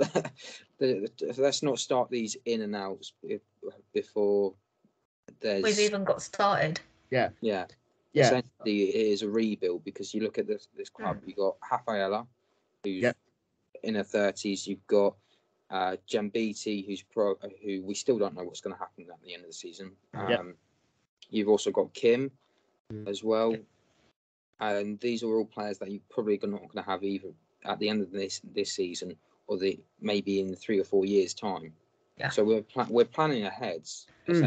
[0.80, 3.39] let's not start these in and outs be-
[3.94, 4.54] before
[5.41, 6.80] there's We've even got started.
[7.10, 7.65] yeah yeah,
[8.13, 8.26] Yeah.
[8.26, 12.28] essentially it is a rebuild because you look at this this club you got Rafaelle
[12.84, 13.17] who's Yep.
[13.84, 15.15] In her 30s you've got
[15.70, 19.22] uh Jen Beattie who's pro who we still don't know what's going to happen at
[19.24, 20.56] the end of the season um Yep.
[21.30, 22.32] you've also got Kim
[22.91, 23.08] Mm.
[23.08, 23.56] as well
[24.60, 27.30] and these are all players that you're probably not going to have either
[27.63, 29.15] at the end of this this season
[29.48, 31.74] or the maybe in three or four years time
[32.17, 32.30] Yeah.
[32.30, 33.84] so we're pla- we're planning ahead
[34.28, 34.39] Mm.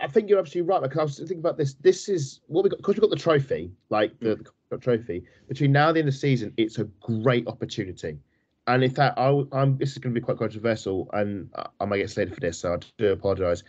[0.00, 0.82] I think you're absolutely right.
[0.82, 1.74] Because I was thinking about this.
[1.74, 4.42] This is what we got because we got the trophy, like the, hmm.
[4.70, 5.24] the trophy.
[5.48, 8.18] Between now and the end of the season, it's a great opportunity.
[8.66, 11.84] And in fact, I, am this is going to be quite controversial, and I, I
[11.86, 13.62] might get slated for this, so I do apologise.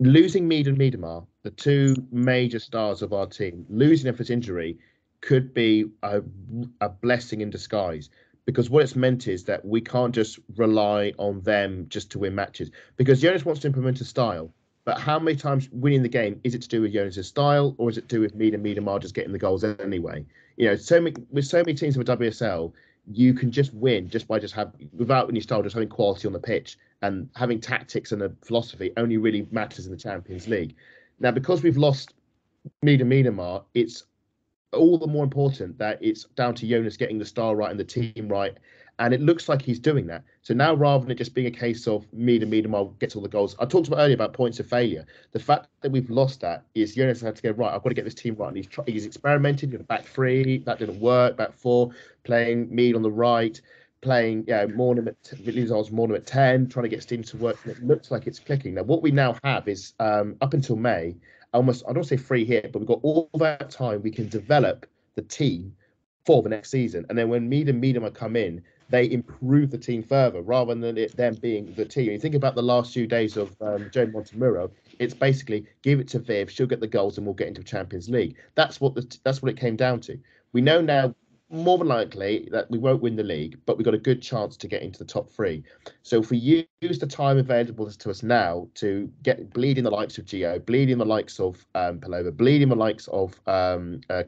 [0.00, 4.30] Losing Mead and Miedema, the two major stars of our team, losing them for this
[4.30, 4.76] injury
[5.20, 6.20] could be a,
[6.80, 8.10] a blessing in disguise.
[8.44, 12.34] Because what it's meant is that we can't just rely on them just to win
[12.34, 12.70] matches.
[12.96, 14.52] Because Jonas wants to implement a style,
[14.88, 17.90] but how many times winning the game is it to do with Jonas' style, or
[17.90, 20.24] is it to do with and Miedema just getting the goals anyway?
[20.56, 22.72] You know, so many with so many teams in the WSL,
[23.12, 26.32] you can just win just by just have without any style, just having quality on
[26.32, 30.74] the pitch and having tactics and a philosophy only really matters in the Champions League.
[31.20, 32.14] Now, because we've lost
[32.80, 34.04] and Miedema, it's
[34.72, 37.84] all the more important that it's down to Jonas getting the style right and the
[37.84, 38.56] team right.
[39.00, 40.24] And it looks like he's doing that.
[40.42, 43.28] So now, rather than it just being a case of and Miedema gets all the
[43.28, 45.06] goals, I talked about earlier about points of failure.
[45.30, 47.72] The fact that we've lost that is Jonas had to go right.
[47.72, 48.48] I've got to get this team right.
[48.48, 49.70] And he's try, he's experimented.
[49.70, 51.36] You know, back three that didn't work.
[51.36, 51.90] Back four,
[52.24, 53.60] playing Mead on the right,
[54.00, 57.56] playing yeah Maanum at Lizar's Maanum at ten, trying to get Stina to work.
[57.64, 58.74] And it looks like it's clicking.
[58.74, 61.14] Now, what we now have is um, up until May,
[61.54, 64.86] almost I don't say free hit, but we've got all that time we can develop
[65.14, 65.76] the team
[66.26, 67.06] for the next season.
[67.08, 70.96] And then when Mead and Miedema come in, they improve the team further rather than
[70.96, 72.10] it them being the team.
[72.10, 76.08] You think about the last few days of um, Joe Montemuro, it's basically give it
[76.08, 78.36] to Viv, she'll get the goals, and we'll get into Champions League.
[78.54, 80.18] That's what the that's what it came down to.
[80.52, 81.14] We know now
[81.50, 84.56] more than likely that we won't win the league, but we've got a good chance
[84.58, 85.64] to get into the top three.
[86.02, 90.18] So if we use the time available to us now to get bleeding the likes
[90.18, 94.22] of Gio, bleeding the likes of um, Pelova, bleeding the likes of um, uh,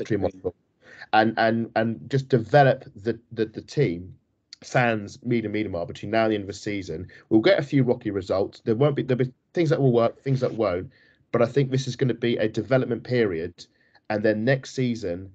[1.13, 4.15] and and and just develop the the, the team
[4.63, 7.09] sans medium medium Miedema between now and the end of the season.
[7.29, 8.61] We'll get a few rocky results.
[8.65, 10.91] There won't be there'll be things that will work, things that won't.
[11.33, 13.67] But I think this is going to be a development period,
[14.11, 15.33] and then next season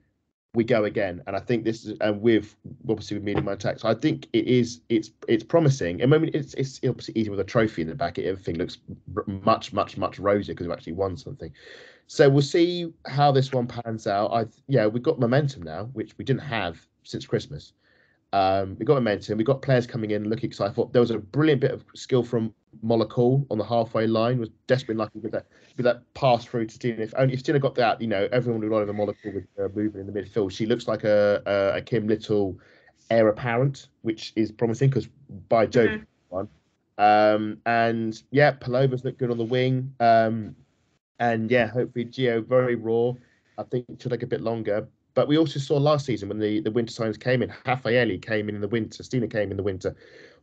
[0.53, 1.21] we go again.
[1.27, 2.55] And I think this is and with
[2.87, 3.79] obviously with Miedema attack.
[3.79, 6.01] So I think it is it's it's promising.
[6.01, 8.19] And I mean it's it's obviously easy with a trophy in the back.
[8.19, 8.77] Everything looks
[9.25, 11.51] much much much rosier because we've actually won something.
[12.07, 14.31] So we'll see how this one pans out.
[14.31, 17.73] I yeah we've got momentum now, which we didn't have since Christmas
[18.33, 19.37] Um, we got momentum.
[19.37, 20.71] We got players coming in looking excited.
[20.71, 22.53] I thought there was a brilliant bit of skill from
[22.83, 24.39] Møller Kühl on the halfway line.
[24.39, 25.45] Was desperately lucky with that
[25.77, 27.01] with that pass through to Stina.
[27.01, 29.69] If only if Stina got that, you know, everyone would have Møller Kühl with uh,
[29.73, 30.51] moving in the midfield.
[30.51, 32.57] She looks like a, a, a Kim Little
[33.09, 35.07] heir apparent, which is promising because
[35.47, 36.05] by Jove, Mhm.
[36.29, 36.49] one.
[36.97, 39.93] Um, and yeah, Pelova's looked good on the wing.
[39.99, 40.55] Um,
[41.19, 43.13] and yeah, hopefully Gio very raw.
[43.57, 44.87] I think it should take a bit longer.
[45.15, 48.49] But we also saw last season when the, the winter signs came in, Rafaelle came
[48.49, 49.95] in in the winter, Stina came in the winter,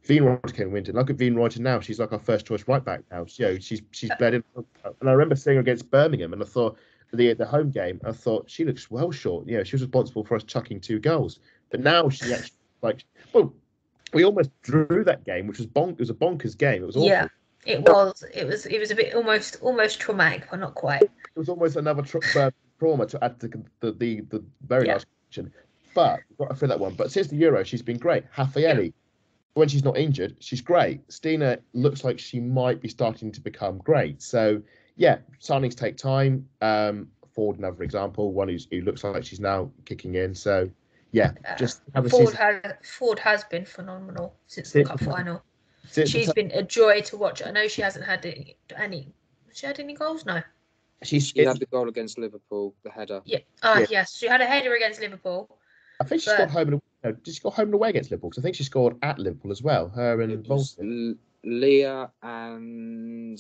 [0.09, 0.93] Wienroither came in the winter.
[0.93, 3.27] Look at Wienroither now; she's like our first choice right back now.
[3.37, 4.45] You know, she's she's bled in.
[4.57, 6.79] And I remember seeing her against Birmingham, and I thought
[7.13, 9.47] the the home game, I thought she looks well short.
[9.47, 11.39] You know, she was responsible for us chucking two goals,
[11.71, 13.53] but now she actually like well,
[14.13, 15.93] we almost drew that game, which was bonk.
[15.93, 16.83] It was a bonkers game.
[16.83, 17.09] It was awful.
[17.09, 17.29] Yeah,
[17.65, 18.25] it was.
[18.35, 18.67] It was.
[18.67, 21.03] It was a bit almost almost traumatic, but not quite.
[21.03, 22.51] it was almost another tra- uh,
[22.83, 23.49] trauma to add to
[23.81, 24.95] the the, the very Yeah.
[24.95, 25.53] last question.
[25.95, 26.95] But got fill that one.
[26.95, 28.25] But since the Euro, she's been great.
[28.37, 28.93] Rafaelle,
[29.55, 31.01] when she's not injured, she's great.
[31.13, 34.21] Stina looks like she might be starting to become great.
[34.23, 34.61] So
[34.97, 36.49] yeah, signings take time.
[36.61, 40.35] Um, Foord, another example, one who's, who looks like she's now kicking in.
[40.35, 40.69] So
[41.13, 42.37] yeah, Uh, just have a Foord season.
[42.37, 45.43] has Foord has been phenomenal since the cup final.
[45.95, 47.43] the She's been a joy to watch.
[47.47, 48.57] I know she hasn't had any.
[48.77, 49.13] any
[49.53, 50.25] she had any goals?
[50.25, 50.41] No.
[51.03, 53.21] She's, She had the goal against Liverpool, the header.
[53.25, 53.39] Yeah.
[53.63, 53.87] Ah, Yeah.
[53.91, 54.17] yes.
[54.17, 55.59] She had a header against Liverpool.
[56.01, 58.11] I think she but- scored home and no, did she score home and away against
[58.11, 58.31] Liverpool?
[58.31, 59.89] 'Cause I think she scored at Liverpool as well.
[59.89, 60.49] Her and It.
[60.51, 63.39] L- Leah and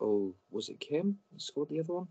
[0.00, 2.08] oh, was it Kim who scored the other one?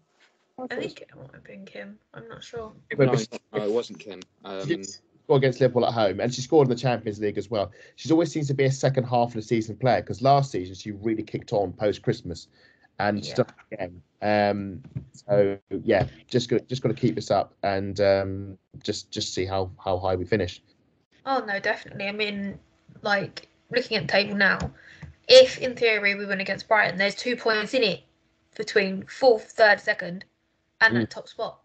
[0.57, 1.97] I think it might have been Kim.
[2.13, 2.73] I'm not sure.
[2.89, 4.19] But No, was- no, it wasn't Kim.
[4.43, 7.49] Um, She scored against Liverpool at home, and she scored in the Champions League as
[7.49, 7.71] well.
[7.95, 10.75] She's always seems to be a second half of the season player because last season
[10.75, 12.49] she really kicked on post Christmas,
[12.99, 13.33] and Yeah.
[13.33, 14.01] stuff again.
[14.21, 14.83] Um,
[15.13, 19.45] so yeah, just got just got to keep this up and um, just just see
[19.45, 20.61] how how high we finish.
[21.25, 22.07] Oh no, definitely.
[22.07, 22.59] I mean,
[23.01, 24.59] like looking at the table now,
[25.27, 28.01] if in theory we win against Brighton, there's two points in it
[28.55, 30.25] between fourth, third, second,
[30.81, 30.99] and Mm.
[31.01, 31.61] that top spot.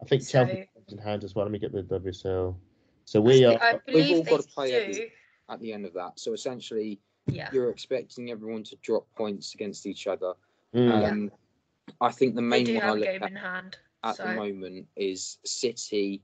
[0.00, 1.44] I think So- Chelsea in hand as well.
[1.44, 2.56] Let me get the WSL.
[3.04, 3.62] So I, we thi- are.
[3.62, 5.08] I believe all they got to play every- do.
[5.48, 6.18] at the end of that.
[6.18, 7.50] So essentially, Yeah.
[7.52, 10.32] you're expecting everyone to drop points against each other.
[10.76, 11.10] Mm.
[11.10, 11.30] Um,
[12.02, 13.78] I think the main one I have a look game at in hand.
[14.04, 16.22] at so the moment is City.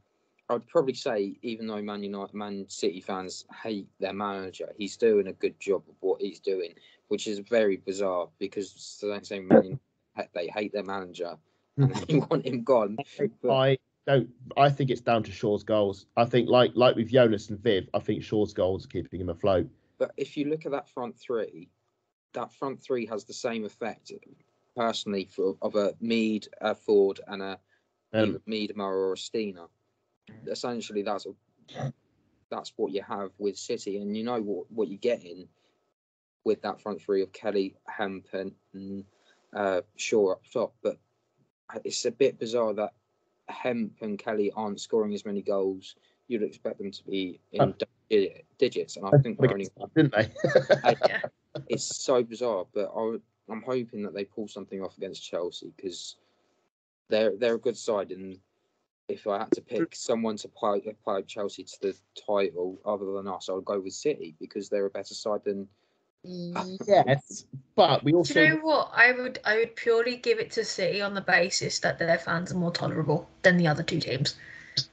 [0.51, 5.29] I'd probably say, even though Man United, Man City fans hate their manager, he's doing
[5.29, 6.75] a good job of what he's doing,
[7.09, 11.37] which is very bizarre because the same Man United, they hate their manager
[11.79, 12.99] and they want him gone.
[13.43, 14.29] But I don't.
[14.59, 16.05] I think it's down to Shaw's goals.
[16.19, 19.31] I think, like like with Jonas and Viv, I think Shaw's goals are keeping him
[19.31, 19.67] afloat.
[19.97, 21.71] But if you look at that front three,
[22.35, 24.13] that front three has the same effect,
[24.77, 27.59] personally, for of a Mead, a Foord, and a
[28.15, 29.69] Um, Mead, Murray, or a Steiner.
[30.47, 31.93] Essentially, that's a,
[32.51, 35.49] that's what you have with City, and you know what what you're getting
[36.45, 39.05] with that front three of Kelly, Hemp, and
[39.55, 40.75] uh, Shaw up top.
[40.83, 40.99] But
[41.85, 42.93] it's a bit bizarre that
[43.49, 45.95] Hemp and Kelly aren't scoring as many goals.
[46.29, 47.75] You'd expect them to be in
[48.11, 48.27] Oh.
[48.59, 50.31] digits, and I think they're only didn't they?
[51.69, 53.17] it's so bizarre, but I,
[53.51, 56.17] I'm hoping that they pull something off against Chelsea because
[57.09, 58.39] they're they're a good side, and
[59.09, 61.97] if I had to pick someone to pipe, pipe Chelsea to the
[62.27, 65.69] title other than us, I would go with City because they're a better side than.
[66.25, 67.45] yes,
[67.75, 68.91] but we Do also you know what?
[68.95, 72.53] I would I would purely give it to City on the basis that their fans
[72.53, 74.37] are more tolerable than the other two teams.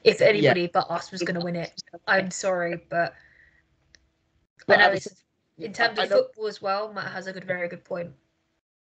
[0.04, 3.16] If anybody but us was going to win it, I'm sorry, but I
[4.68, 5.24] But know at the it's
[5.60, 6.94] in terms I of know- football as well.
[6.94, 8.12] Matt has a good, very good point.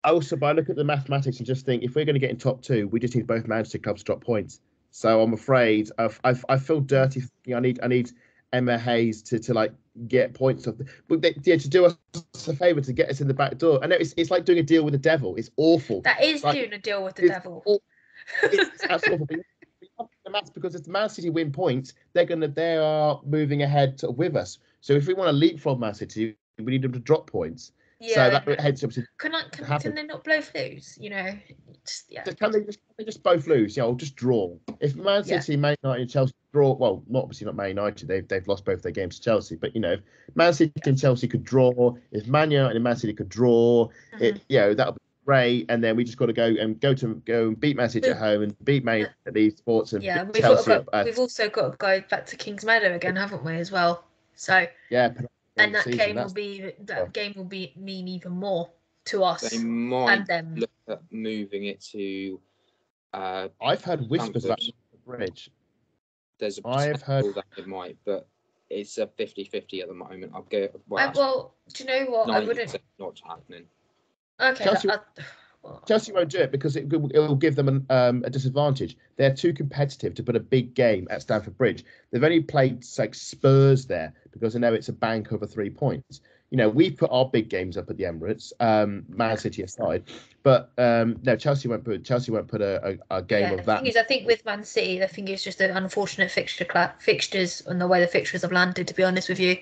[0.05, 2.31] also, but I look at the mathematics and just think if we're going to get
[2.31, 4.61] in top two, we just need both Manchester clubs to drop points.
[4.91, 7.23] So I'm afraid I've, I've, I feel dirty.
[7.55, 8.11] I need I need
[8.53, 9.73] Emma Hayes to, to like
[10.09, 10.77] get points off.
[10.77, 11.97] The, but they, yeah, to do us
[12.47, 13.79] a favour to get us in the back door.
[13.83, 15.37] I know it's, it's like doing a deal with the devil.
[15.37, 16.03] It's awful.
[16.03, 17.63] That is Like, doing a deal with the it's devil.
[18.43, 19.19] it's awful.
[19.31, 19.37] We
[19.99, 23.63] can't do the maths because if Man City win points, they're gonna they are moving
[23.63, 24.59] ahead to, with us.
[24.83, 27.73] So if we want to leapfrog Man City, we need them to drop points.
[28.01, 28.15] yeah.
[28.15, 29.93] so that hence obviously can I can, happen.
[29.93, 30.97] can they not blow flues?
[31.01, 31.31] You know,
[31.87, 32.25] just, yeah.
[32.25, 33.77] can they just can they just both lose?
[33.77, 34.55] Yeah, or just draw.
[34.81, 35.41] If Man Yeah.
[35.41, 38.09] City, Man United, and Chelsea draw, well, not obviously not Man United.
[38.09, 39.57] They've they've lost both their games to Chelsea.
[39.57, 41.95] But you know, if Man City and Chelsea could draw.
[42.11, 44.21] If Man United and Man City could draw, Mhm.
[44.21, 45.67] it you know that would be great.
[45.69, 48.11] And then we just got to go and go to go and beat Man City
[48.11, 50.73] at home and beat Man United at these sports and Yeah, we've, Chelsea.
[51.05, 54.05] we've also got to go back to Kings Meadow again, haven't we, as well?
[54.35, 55.13] So, yeah,
[55.57, 57.07] and that season, game will be that yeah.
[57.13, 58.71] game will be mean even more
[59.07, 60.55] to us They might and them.
[60.57, 62.41] look at moving it to.
[63.13, 64.73] Uh, I've heard whispers about the
[65.05, 65.51] bridge.
[66.39, 68.27] there's a I've heard- that it might, but
[68.71, 70.33] it's a 50-50 at the moment.
[70.35, 70.65] I'll go.
[70.65, 72.31] Uh, Well, well, do you know what?
[72.31, 72.75] I wouldn't.
[72.99, 73.65] not happening.
[74.41, 74.65] Okay.
[74.65, 75.23] Chelsea- that- I-
[75.63, 78.31] well, Chelsea won't do it because it, will- it will give them an, um, a
[78.31, 78.97] disadvantage.
[79.17, 81.85] They're too competitive to put a big game at Stamford Bridge.
[82.11, 86.21] They've only played like Spurs there because I know it's a bank over three points.
[86.51, 90.05] You know, we put our big games up at the Emirates, um, Man City aside,
[90.43, 93.59] but um, no, Chelsea won't put Chelsea won't put a, a, a game yeah, of
[93.59, 93.79] the that.
[93.79, 96.95] thing is, I think with Man City, the thing is just the unfortunate fixture cla-
[96.99, 98.89] fixtures and the way the fixtures have landed.
[98.89, 99.57] To be honest with you,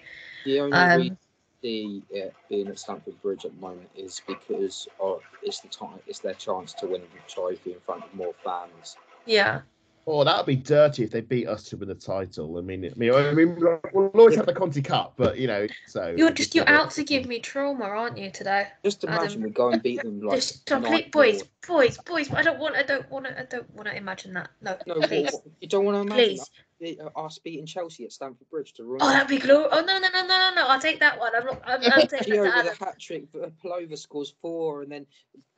[0.44, 1.18] The only Um, reason
[1.62, 5.98] see it being at Stamford Bridge at the moment is because of, it's the time,
[6.06, 8.96] it's their chance to win the trophy in front of more fans.
[9.26, 9.60] yeah,
[10.06, 12.58] Oh, that would be dirty if they beat us to win the title.
[12.58, 13.56] I mean, I mean, I mean
[13.92, 17.04] we'll always have the Conti Cup, but you know, so you're just you're out to
[17.04, 18.68] give me trauma, aren't you today?
[18.84, 19.18] Just Adam.
[19.18, 21.48] imagine we go and beat them like just stop nine it, boys, nil.
[21.68, 22.32] boys, boys.
[22.32, 22.76] I don't want.
[22.76, 23.38] I don't want to.
[23.38, 24.48] I don't want to imagine that.
[24.62, 26.40] No, No, please, you don't want to imagine please.
[26.40, 26.50] us-
[26.82, 29.00] Uh, us beating Chelsea at Stamford Bridge to run.
[29.02, 29.68] Oh, that'd be glorious.
[29.70, 30.66] Oh no, no, no, no, no, no.
[30.66, 31.30] I'll take that one.
[31.36, 31.60] I'm not.
[31.66, 32.28] I'm, I'll take that.
[32.28, 35.06] with a hat trick, uh, Pelova scores four, and then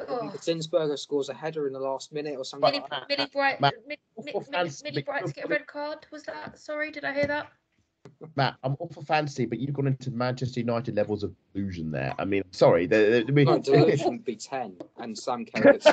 [0.01, 0.33] uh, Oh.
[0.39, 2.71] Zinsberger scores a header in the last minute or something.
[2.73, 3.09] Millie, like that.
[3.09, 6.07] Millie Bright, Matt, Millie, Millie, Millie, fancy, Millie but- Bright to get a red card.
[6.11, 6.59] Was that?
[6.59, 7.47] Sorry, did I hear that?
[8.37, 12.15] Matt, I'm all for fantasy, but you've gone into Manchester United levels of illusion there.
[12.19, 15.75] I mean, sorry, they, they- I mean, No, delusion would be ten, and Sam Kerr
[15.75, 15.87] gets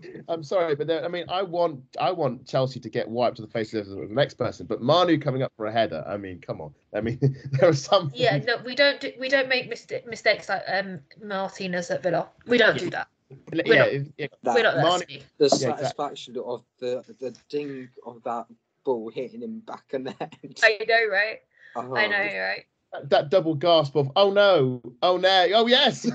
[0.28, 3.42] I'm sorry, but there- I mean, I want I want Chelsea to get wiped to
[3.42, 6.04] the face of the next person, but Manu coming up for a header.
[6.06, 6.74] I mean, come on.
[6.94, 7.18] I mean,
[7.52, 8.10] there are some.
[8.14, 9.00] Yeah, no, we don't.
[9.00, 12.28] Do, we don't make mista- mistakes like um Martinez at Villa.
[12.46, 13.08] We don't do that.
[13.52, 15.22] yeah, not- if- yeah, We're not that Manu- silly.
[15.38, 15.76] the exactly.
[15.84, 18.46] satisfaction of the the ding of that
[18.84, 20.34] ball hitting him back and net.
[20.62, 21.40] I know, right?
[21.74, 22.64] Oh, I know, right?
[22.92, 24.80] that, that double gasp of "Oh no!
[25.02, 25.48] Oh no!
[25.54, 26.08] Oh yes!"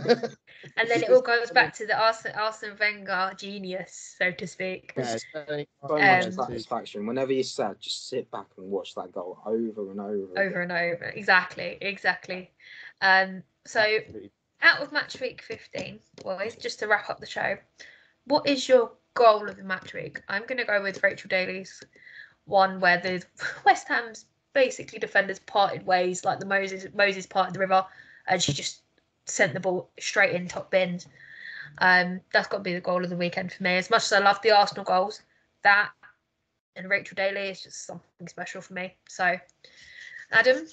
[0.77, 4.93] And then it all goes back to the Arsene, Arsene Wenger genius, so to speak.
[4.97, 7.05] Yeah, So Um, much satisfaction.
[7.05, 10.39] Whenever you're sad, just sit back and watch that goal over and over.
[10.39, 11.05] Over and over.
[11.15, 12.51] Exactly, exactly.
[13.01, 13.99] Um, so
[14.61, 17.57] out of match week 15, boys, just to wrap up the show,
[18.25, 20.21] what is your goal of the match week?
[20.29, 21.81] I'm going to go with Rachel Daly's
[22.45, 23.23] one where the
[23.65, 27.85] West Ham's basically defenders parted ways, like the Moses Moses parted the river,
[28.27, 28.81] and she just
[29.25, 31.07] sent the ball straight in top bins.
[31.77, 33.75] Um, that's got to be the goal of the weekend for me.
[33.77, 35.21] As much as I love the Arsenal goals,
[35.63, 35.91] that
[36.75, 38.95] and Rachel Daly is just something special for me.
[39.07, 39.37] So,
[40.31, 40.65] Adam,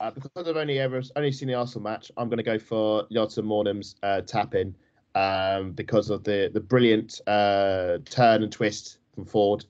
[0.00, 3.06] Uh, because I've only ever only seen the Arsenal match, I'm going to go for
[3.12, 4.74] Jota Maanum's uh, tap in
[5.14, 9.66] um, because of the the brilliant uh, turn and twist from Foord,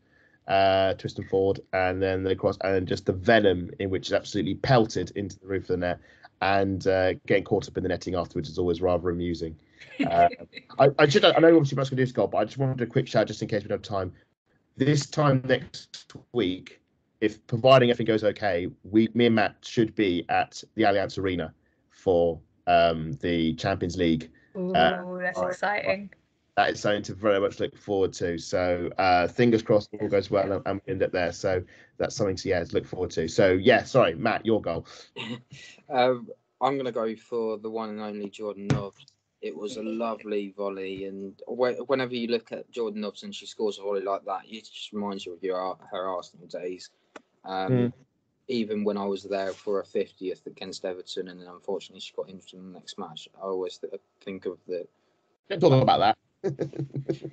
[0.48, 4.12] uh, twist and Foord, and then the cross, and just the venom in which is
[4.12, 6.00] absolutely pelted into the roof of the net,
[6.40, 9.56] and uh, getting caught up in the netting afterwards is always rather amusing.
[10.06, 10.28] Uh,
[10.78, 12.58] I, I should I know obviously Matt's going to do this goal, but I just
[12.58, 14.12] wanted a quick shout just in case we don't have time.
[14.76, 16.80] This time next week,
[17.20, 21.52] if providing everything goes okay, we me and Matt should be at the Allianz Arena
[21.90, 24.30] for um, the Champions League.
[24.56, 26.10] Ooh, Uh, that's exciting.
[26.60, 28.36] That is something to very much look forward to.
[28.36, 31.32] So uh, fingers crossed all goes well and, and we end up there.
[31.32, 31.62] So
[31.96, 33.28] that's something to yeah to look forward to.
[33.28, 34.86] So yeah, sorry, Matt, your goal.
[35.88, 36.28] Um,
[36.60, 39.06] I'm going to go for the one and only Jordan Nobbs.
[39.40, 43.46] It was a lovely volley, and whe- whenever you look at Jordan Nobbs and she
[43.46, 46.90] scores a volley like that, it just reminds you of your her Arsenal days.
[47.44, 47.92] Um, Mm.
[48.48, 52.28] Even when I was there for a 50th against Everton, and then unfortunately she got
[52.28, 54.86] injured in the next match, I always th- think of the.
[55.48, 56.18] Don't talk about that.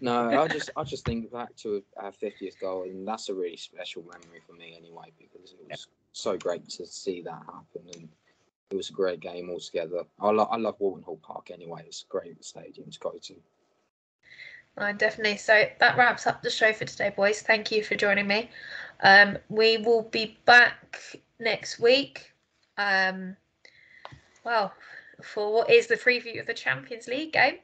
[0.01, 3.57] No, I just I just think back to our 50th goal, and that's a really
[3.57, 8.09] special memory for me anyway, because it was so great to see that happen, and
[8.69, 10.03] it was a great game altogether.
[10.19, 13.35] I, lo- I love Walton Hall Park anyway; it's a great stadium to go to.
[14.77, 15.37] Uh, definitely.
[15.37, 17.41] So that wraps up the show for today, boys.
[17.41, 18.49] Thank you for joining me.
[19.01, 20.99] Um, we will be back
[21.39, 22.31] next week.
[22.77, 23.35] Um,
[24.43, 24.73] well,
[25.23, 27.55] for what is the preview of the Champions League game.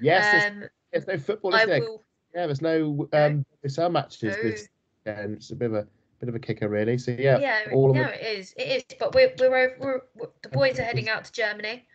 [0.00, 1.54] Yes, there's, Um, there's no football.
[1.54, 1.80] Is there?
[1.80, 2.02] will.
[2.34, 3.26] Yeah, there's no No.
[3.26, 4.36] um, WSL matches.
[4.36, 4.42] No.
[4.42, 4.68] This,
[5.06, 5.86] and it's a bit of a
[6.20, 6.98] bit of a kicker, really.
[6.98, 8.12] So yeah, Yeah, all of no, them.
[8.12, 8.52] it is.
[8.56, 8.84] It is.
[8.98, 11.86] But we're we're, over, we're, we're the boys are heading out to Germany,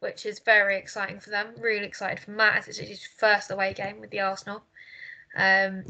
[0.00, 1.48] which is very exciting for them.
[1.58, 4.62] Really excited for Matt as it's his first away game with the Arsenal.
[5.36, 5.84] Um,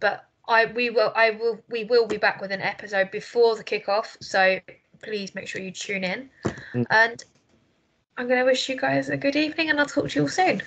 [0.00, 3.64] but I we will I will we will be back with an episode before the
[3.64, 4.16] kickoff.
[4.20, 4.60] So
[5.02, 6.30] please make sure you tune in.
[6.74, 6.86] Mm.
[6.90, 7.24] And
[8.16, 10.28] I'm going to wish you guys a good evening, and I'll talk to you all
[10.28, 10.62] soon.